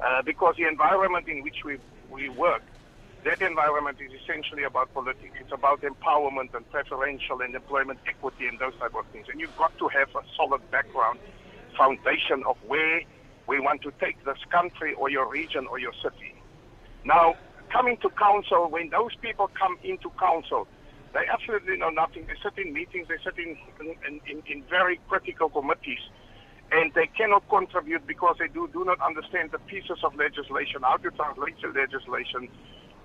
Uh, 0.00 0.22
because 0.22 0.54
the 0.56 0.68
environment 0.68 1.26
in 1.26 1.42
which 1.42 1.64
we, 1.64 1.78
we 2.08 2.28
work, 2.28 2.62
that 3.24 3.42
environment 3.42 3.98
is 4.00 4.12
essentially 4.22 4.62
about 4.62 4.94
politics. 4.94 5.34
It's 5.40 5.52
about 5.52 5.80
empowerment 5.82 6.54
and 6.54 6.70
preferential 6.70 7.40
and 7.40 7.52
employment 7.52 7.98
equity 8.06 8.46
and 8.46 8.60
those 8.60 8.76
type 8.78 8.94
of 8.94 9.06
things. 9.06 9.26
And 9.28 9.40
you've 9.40 9.56
got 9.56 9.76
to 9.78 9.88
have 9.88 10.08
a 10.14 10.22
solid 10.36 10.70
background, 10.70 11.18
foundation 11.76 12.44
of 12.46 12.56
where 12.68 13.00
we 13.48 13.58
want 13.58 13.82
to 13.82 13.92
take 13.98 14.24
this 14.24 14.38
country 14.50 14.94
or 14.94 15.10
your 15.10 15.28
region 15.28 15.66
or 15.68 15.80
your 15.80 15.94
city. 16.00 16.36
Now, 17.04 17.34
coming 17.74 17.98
to 17.98 18.08
council, 18.10 18.70
when 18.70 18.88
those 18.90 19.10
people 19.20 19.50
come 19.58 19.76
into 19.82 20.08
council, 20.14 20.68
they 21.12 21.26
absolutely 21.26 21.76
know 21.76 21.90
nothing. 21.90 22.24
They 22.26 22.38
sit 22.38 22.54
in 22.56 22.72
meetings, 22.72 23.08
they 23.10 23.18
sit 23.26 23.34
in, 23.36 23.58
in, 23.82 24.20
in, 24.30 24.42
in 24.46 24.62
very 24.70 25.00
critical 25.08 25.50
committees, 25.50 25.98
and 26.70 26.94
they 26.94 27.10
cannot 27.18 27.48
contribute 27.50 28.06
because 28.06 28.36
they 28.38 28.46
do, 28.46 28.70
do 28.72 28.84
not 28.84 29.00
understand 29.02 29.50
the 29.50 29.58
pieces 29.66 29.98
of 30.06 30.14
legislation, 30.14 30.82
how 30.82 30.96
to 30.98 31.10
translate 31.10 31.58
the 31.60 31.74
legislation, 31.74 32.48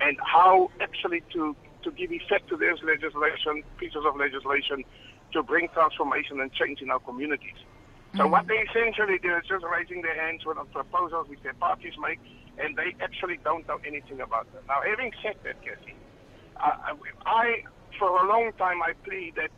and 0.01 0.17
how 0.21 0.69
actually 0.79 1.23
to, 1.33 1.55
to 1.83 1.89
give 1.91 2.11
effect 2.11 2.47
to 2.49 2.55
those 2.55 2.77
legislation, 2.85 3.63
pieces 3.77 4.05
of 4.05 4.15
legislation, 4.17 4.85
to 5.33 5.41
bring 5.41 5.67
transformation 5.73 6.39
and 6.39 6.53
change 6.53 6.81
in 6.81 6.89
our 6.89 6.99
communities. 6.99 7.57
So 8.17 8.25
mm. 8.25 8.31
what 8.31 8.47
they 8.47 8.57
essentially 8.69 9.17
do 9.21 9.33
is 9.37 9.45
just 9.49 9.65
raising 9.65 10.01
their 10.01 10.17
hands 10.17 10.45
with 10.45 10.57
the 10.57 10.65
proposals 10.65 11.29
which 11.29 11.41
their 11.41 11.53
parties 11.53 11.93
make, 12.01 12.19
and 12.59 12.75
they 12.75 12.95
actually 13.01 13.39
don't 13.43 13.67
know 13.67 13.79
anything 13.87 14.19
about 14.21 14.51
them. 14.53 14.63
Now, 14.67 14.81
having 14.83 15.11
said 15.23 15.35
that, 15.43 15.57
uh, 16.59 16.93
I, 17.25 17.63
for 17.97 18.09
a 18.23 18.27
long 18.27 18.51
time, 18.57 18.83
I 18.83 18.93
plead 19.07 19.35
that 19.35 19.51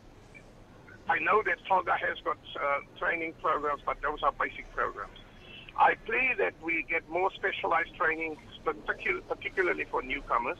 I 1.10 1.18
know 1.18 1.42
that 1.42 1.58
SALGA 1.66 1.98
has 1.98 2.18
got 2.22 2.38
uh, 2.54 2.78
training 2.98 3.34
programs, 3.42 3.82
but 3.84 3.98
those 4.02 4.22
are 4.22 4.32
basic 4.38 4.70
programs. 4.72 5.18
I 5.74 5.94
plead 6.06 6.38
that 6.38 6.54
we 6.62 6.86
get 6.88 7.08
more 7.08 7.30
specialized 7.34 7.96
training, 7.98 8.36
particu- 8.64 9.26
particularly 9.26 9.84
for 9.90 10.02
newcomers, 10.02 10.58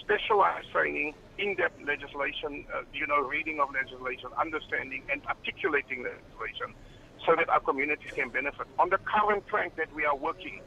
specialized 0.00 0.68
training, 0.72 1.14
in-depth 1.38 1.80
legislation, 1.86 2.66
uh, 2.74 2.82
you 2.92 3.06
know, 3.06 3.22
reading 3.24 3.60
of 3.60 3.72
legislation, 3.72 4.28
understanding 4.36 5.02
and 5.10 5.24
articulating 5.24 6.04
legislation, 6.04 6.74
so 7.24 7.32
that 7.38 7.48
our 7.48 7.60
communities 7.60 8.12
can 8.14 8.28
benefit. 8.28 8.66
On 8.78 8.90
the 8.90 8.98
current 9.08 9.46
track 9.46 9.74
that 9.76 9.88
we 9.94 10.04
are 10.04 10.16
working, 10.16 10.60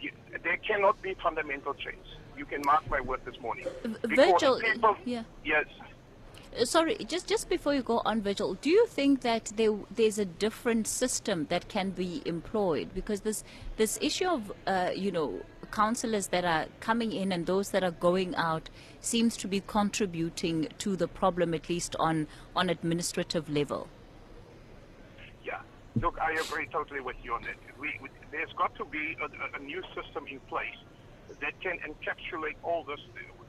you, 0.00 0.10
there 0.42 0.56
cannot 0.58 1.00
be 1.02 1.14
fundamental 1.22 1.74
change. 1.74 2.06
You 2.36 2.44
can 2.46 2.62
mark 2.64 2.88
my 2.90 3.00
word 3.00 3.20
this 3.24 3.38
morning. 3.40 3.66
Virgil, 4.04 4.60
people- 4.60 4.96
yeah. 5.04 5.24
Yes. 5.44 5.66
Uh, 6.58 6.64
Sorry, 6.64 6.96
just 7.06 7.28
just 7.28 7.48
before 7.48 7.74
you 7.74 7.82
go 7.82 8.02
on, 8.04 8.22
Virgil, 8.22 8.54
do 8.54 8.70
you 8.70 8.86
think 8.86 9.20
that 9.20 9.52
there 9.56 9.72
there's 9.94 10.18
a 10.18 10.24
different 10.24 10.86
system 10.88 11.46
that 11.48 11.68
can 11.68 11.90
be 11.90 12.22
employed 12.24 12.88
because 12.94 13.20
this 13.20 13.44
this 13.76 13.98
issue 14.02 14.26
of 14.28 14.52
uh, 14.66 14.90
you 14.94 15.12
know 15.12 15.40
councillors 15.70 16.26
that 16.28 16.44
are 16.44 16.66
coming 16.80 17.12
in 17.12 17.30
and 17.30 17.46
those 17.46 17.70
that 17.70 17.84
are 17.84 17.92
going 17.92 18.34
out 18.34 18.68
seems 19.00 19.36
to 19.36 19.46
be 19.46 19.60
contributing 19.60 20.66
to 20.78 20.96
the 20.96 21.06
problem 21.06 21.54
at 21.54 21.68
least 21.68 21.94
on 22.00 22.26
on 22.56 22.68
administrative 22.68 23.48
level. 23.48 23.86
Look, 25.98 26.18
I 26.22 26.32
agree 26.38 26.68
totally 26.70 27.00
with 27.00 27.16
you 27.22 27.34
on 27.34 27.42
that. 27.42 27.58
We, 27.78 27.98
we, 28.00 28.08
there's 28.30 28.52
got 28.54 28.74
to 28.76 28.84
be 28.86 29.16
a, 29.18 29.26
a- 29.58 29.62
new 29.62 29.82
system 29.90 30.26
in 30.30 30.38
place 30.46 30.78
that 31.42 31.58
can 31.60 31.78
encapsulate 31.82 32.54
all 32.62 32.84
this, 32.84 33.00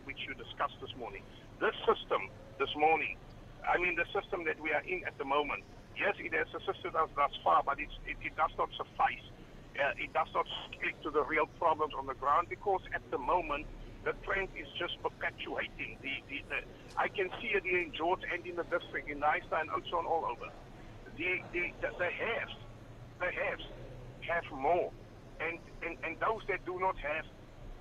which 0.05 0.17
you 0.27 0.33
discussed 0.33 0.73
this 0.81 0.89
morning. 0.97 1.21
This 1.59 1.75
system, 1.85 2.29
this 2.57 2.73
morning, 2.75 3.17
I 3.61 3.77
mean, 3.77 3.93
the 3.95 4.05
system 4.09 4.43
that 4.45 4.59
we 4.59 4.71
are 4.73 4.81
in 4.81 5.05
at 5.05 5.17
the 5.19 5.25
moment, 5.25 5.61
yes, 5.97 6.15
it 6.17 6.33
has 6.33 6.47
assisted 6.49 6.95
us 6.97 7.09
thus 7.15 7.31
far, 7.43 7.61
but 7.63 7.79
it, 7.79 7.89
it 8.09 8.33
does 8.35 8.51
not 8.57 8.69
suffice. 8.73 9.25
Uh, 9.77 9.93
it 10.01 10.11
does 10.13 10.27
not 10.33 10.45
speak 10.73 10.97
to 11.03 11.11
the 11.11 11.23
real 11.23 11.45
problems 11.61 11.93
on 11.97 12.05
the 12.07 12.15
ground 12.17 12.47
because 12.49 12.81
at 12.93 13.01
the 13.11 13.17
moment, 13.17 13.65
the 14.03 14.13
trend 14.25 14.49
is 14.57 14.67
just 14.81 14.97
perpetuating. 15.05 15.97
The, 16.01 16.13
the, 16.27 16.37
the, 16.49 16.59
I 16.97 17.07
can 17.07 17.29
see 17.39 17.53
it 17.53 17.63
in 17.65 17.93
George 17.93 18.21
and 18.33 18.41
in 18.45 18.55
the 18.57 18.65
district, 18.65 19.09
in 19.09 19.21
Knysna 19.21 19.61
and 19.61 19.69
also 19.69 20.01
on 20.01 20.05
all 20.09 20.25
over 20.25 20.49
the 21.17 21.39
the 21.53 21.63
the, 21.81 21.89
the 21.97 22.05
haves, 22.09 22.53
the 23.19 23.25
haves 23.31 23.63
have 24.29 24.43
more, 24.51 24.91
and, 25.39 25.57
and 25.85 25.97
and 26.03 26.15
those 26.19 26.41
that 26.47 26.63
do 26.65 26.79
not 26.79 26.95
have, 26.97 27.25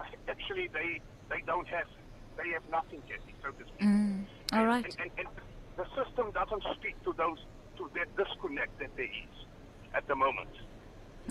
actually 0.28 0.68
they 0.72 1.00
they 1.28 1.42
don't 1.46 1.68
have, 1.68 1.86
they 2.36 2.50
have 2.50 2.62
nothing 2.70 3.02
yet, 3.08 3.20
so 3.42 3.50
to 3.52 3.64
speak. 3.64 3.88
All 4.52 4.66
right. 4.66 4.84
And, 4.84 4.96
and, 5.00 5.10
and 5.18 5.28
the 5.76 5.84
system 6.04 6.32
doesn't 6.32 6.62
speak 6.78 7.02
to 7.04 7.12
those 7.16 7.38
to 7.78 7.88
that 7.94 8.08
disconnect 8.16 8.78
that 8.80 8.90
there 8.96 9.04
is 9.06 9.36
at 9.94 10.06
the 10.08 10.14
moment. 10.16 10.48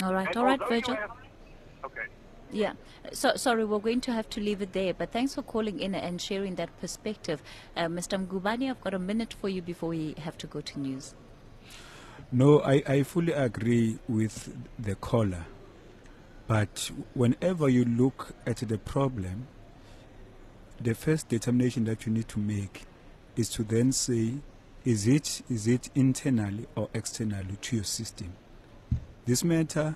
All 0.04 0.14
right, 0.14 0.36
all 0.38 0.46
right, 0.46 0.60
Virgil. 0.70 0.96
have- 0.96 1.12
okay. 1.84 2.06
Yeah. 2.52 2.74
So 3.12 3.36
sorry, 3.36 3.64
we're 3.66 3.80
going 3.80 4.02
to 4.02 4.12
have 4.14 4.30
to 4.32 4.40
leave 4.42 4.62
it 4.62 4.74
there. 4.74 4.94
But 4.94 5.12
thanks 5.12 5.36
for 5.36 5.42
calling 5.44 5.80
in 5.80 5.94
and 5.94 6.20
sharing 6.22 6.56
that 6.56 6.70
perspective, 6.80 7.44
uh, 7.76 7.82
Mr. 7.88 8.26
Ngubane. 8.26 8.70
I've 8.70 8.82
got 8.82 8.94
a 8.96 9.00
minute 9.00 9.34
for 9.40 9.50
you 9.50 9.62
before 9.62 9.90
we 9.90 10.16
have 10.18 10.38
to 10.40 10.48
go 10.48 10.62
to 10.62 10.80
news. 10.80 11.14
No, 12.32 12.62
I, 12.62 12.84
I 12.86 13.04
fully 13.04 13.34
agree 13.34 13.98
with 14.08 14.56
the 14.78 14.94
caller. 14.96 15.46
But 16.48 16.92
whenever 17.16 17.70
you 17.70 17.86
look 17.86 18.34
at 18.46 18.58
the 18.58 18.78
problem, 18.78 19.48
the 20.80 20.94
first 20.94 21.28
determination 21.30 21.86
that 21.86 22.06
you 22.06 22.12
need 22.12 22.28
to 22.30 22.40
make 22.40 22.84
is 23.36 23.50
to 23.50 23.64
then 23.64 23.92
say, 23.92 24.34
is 24.86 25.08
it 25.08 25.42
is 25.50 25.68
it 25.68 25.90
internally 25.96 26.68
or 26.76 26.90
externally 26.94 27.58
to 27.62 27.78
your 27.78 27.86
system? 27.86 28.34
This 29.26 29.44
matter 29.44 29.96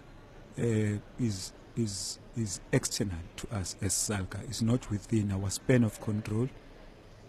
uh, 0.57 0.63
is 1.19 1.53
is 1.77 2.19
is 2.35 2.59
external 2.71 3.19
to 3.37 3.55
us 3.55 3.75
as 3.81 3.93
SALGA. 3.93 4.43
It's 4.49 4.61
not 4.61 4.89
within 4.89 5.31
our 5.31 5.49
span 5.51 5.83
of 5.83 6.01
control. 6.01 6.49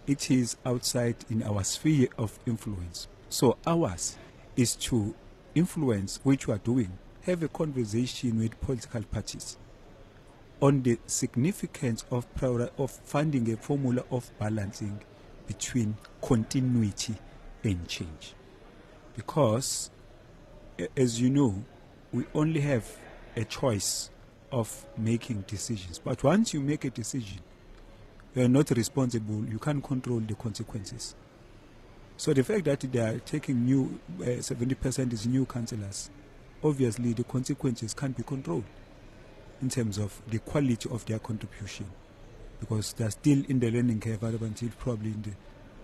It 0.06 0.30
is 0.30 0.56
outside 0.64 1.16
in 1.30 1.42
our 1.42 1.62
sphere 1.62 2.08
of 2.18 2.38
influence. 2.46 3.06
So 3.28 3.56
ours 3.66 4.16
is 4.56 4.76
to 4.76 5.14
influence 5.54 6.20
which 6.22 6.46
we 6.46 6.54
are 6.54 6.58
doing. 6.58 6.98
Have 7.22 7.42
a 7.42 7.48
conversation 7.48 8.38
with 8.38 8.60
political 8.60 9.02
parties 9.02 9.56
on 10.60 10.82
the 10.82 10.98
significance 11.06 12.04
of 12.10 12.26
of 12.42 12.90
finding 12.90 13.52
a 13.52 13.56
formula 13.56 14.04
of 14.10 14.30
balancing 14.38 15.00
between 15.46 15.96
continuity 16.22 17.14
and 17.62 17.86
change. 17.88 18.34
Because, 19.16 19.90
as 20.96 21.20
you 21.20 21.30
know, 21.30 21.62
we 22.12 22.24
only 22.34 22.60
have 22.60 22.86
a 23.36 23.44
choice 23.44 24.10
of 24.52 24.86
making 24.96 25.44
decisions. 25.46 25.98
But 25.98 26.22
once 26.22 26.54
you 26.54 26.60
make 26.60 26.84
a 26.84 26.90
decision, 26.90 27.40
you 28.34 28.44
are 28.44 28.48
not 28.48 28.70
responsible, 28.70 29.44
you 29.44 29.58
can't 29.58 29.82
control 29.82 30.20
the 30.20 30.34
consequences. 30.34 31.14
So 32.16 32.33
the 32.33 32.44
fact 32.44 32.64
that 32.64 32.81
they 32.81 33.00
are 33.00 33.18
taking 33.18 33.64
new, 33.64 33.98
uh, 34.20 34.40
70% 34.40 35.12
is 35.12 35.27
new 35.27 35.44
councillors, 35.46 36.11
obviously 36.62 37.12
the 37.12 37.24
consequences 37.24 37.92
can't 37.92 38.16
be 38.16 38.22
controlled 38.22 38.64
in 39.61 39.68
terms 39.68 39.98
of 39.98 40.22
the 40.29 40.38
quality 40.38 40.88
of 40.90 41.05
their 41.07 41.18
contribution 41.18 41.87
because 42.61 42.92
they're 42.92 43.11
still 43.11 43.42
in 43.48 43.59
the 43.59 43.70
learning 43.70 44.00
curve 44.00 44.22
up 44.22 44.40
until 44.40 44.70
probably 44.79 45.11
in 45.11 45.22
the, 45.22 45.31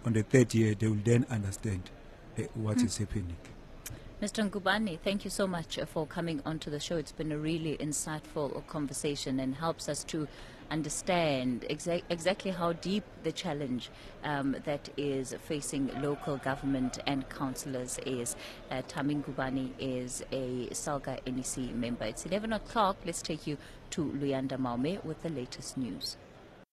on 0.07 0.13
the 0.13 0.23
third 0.23 0.55
year 0.55 0.75
they 0.75 0.87
will 0.87 0.99
then 1.05 1.27
understand 1.31 1.91
uh, 2.39 2.43
what 2.55 2.81
is 2.81 2.97
happening. 2.99 3.37
Mr. 4.23 4.49
Ngubane, 4.49 4.99
thank 5.01 5.25
you 5.25 5.31
so 5.31 5.47
much 5.47 5.79
uh, 5.79 5.87
for 5.87 6.07
coming 6.07 6.43
onto 6.45 6.71
the 6.71 6.79
show. 6.79 6.97
It's 6.97 7.13
been 7.13 7.33
a 7.33 7.39
really 7.39 7.77
insightful 7.79 8.67
conversation 8.67 9.41
and 9.41 9.55
helps 9.55 9.89
us 9.89 10.05
to 10.05 10.29
understand 10.71 11.65
exa- 11.69 12.03
exactly 12.09 12.51
how 12.51 12.73
deep 12.73 13.05
the 13.23 13.33
challenge 13.33 13.91
um, 14.25 14.57
that 14.65 14.89
is 14.97 15.35
facing 15.43 15.91
local 16.01 16.37
government 16.39 16.99
and 17.07 17.29
councillors 17.29 17.99
is. 18.07 18.37
Uh, 18.71 18.83
Tami 18.89 19.23
Ngubane 19.23 19.71
is 19.79 20.23
a 20.33 20.69
Salga 20.73 21.19
NEC 21.27 21.75
member. 21.75 22.05
It's 22.05 22.27
11 22.27 22.53
o'clock. 22.53 22.97
Let's 23.05 23.23
take 23.23 23.47
you 23.47 23.57
to 23.91 24.05
Luyanda 24.05 24.59
Maume 24.59 25.05
with 25.05 25.23
the 25.23 25.31
latest 25.31 25.77
news. 25.77 26.17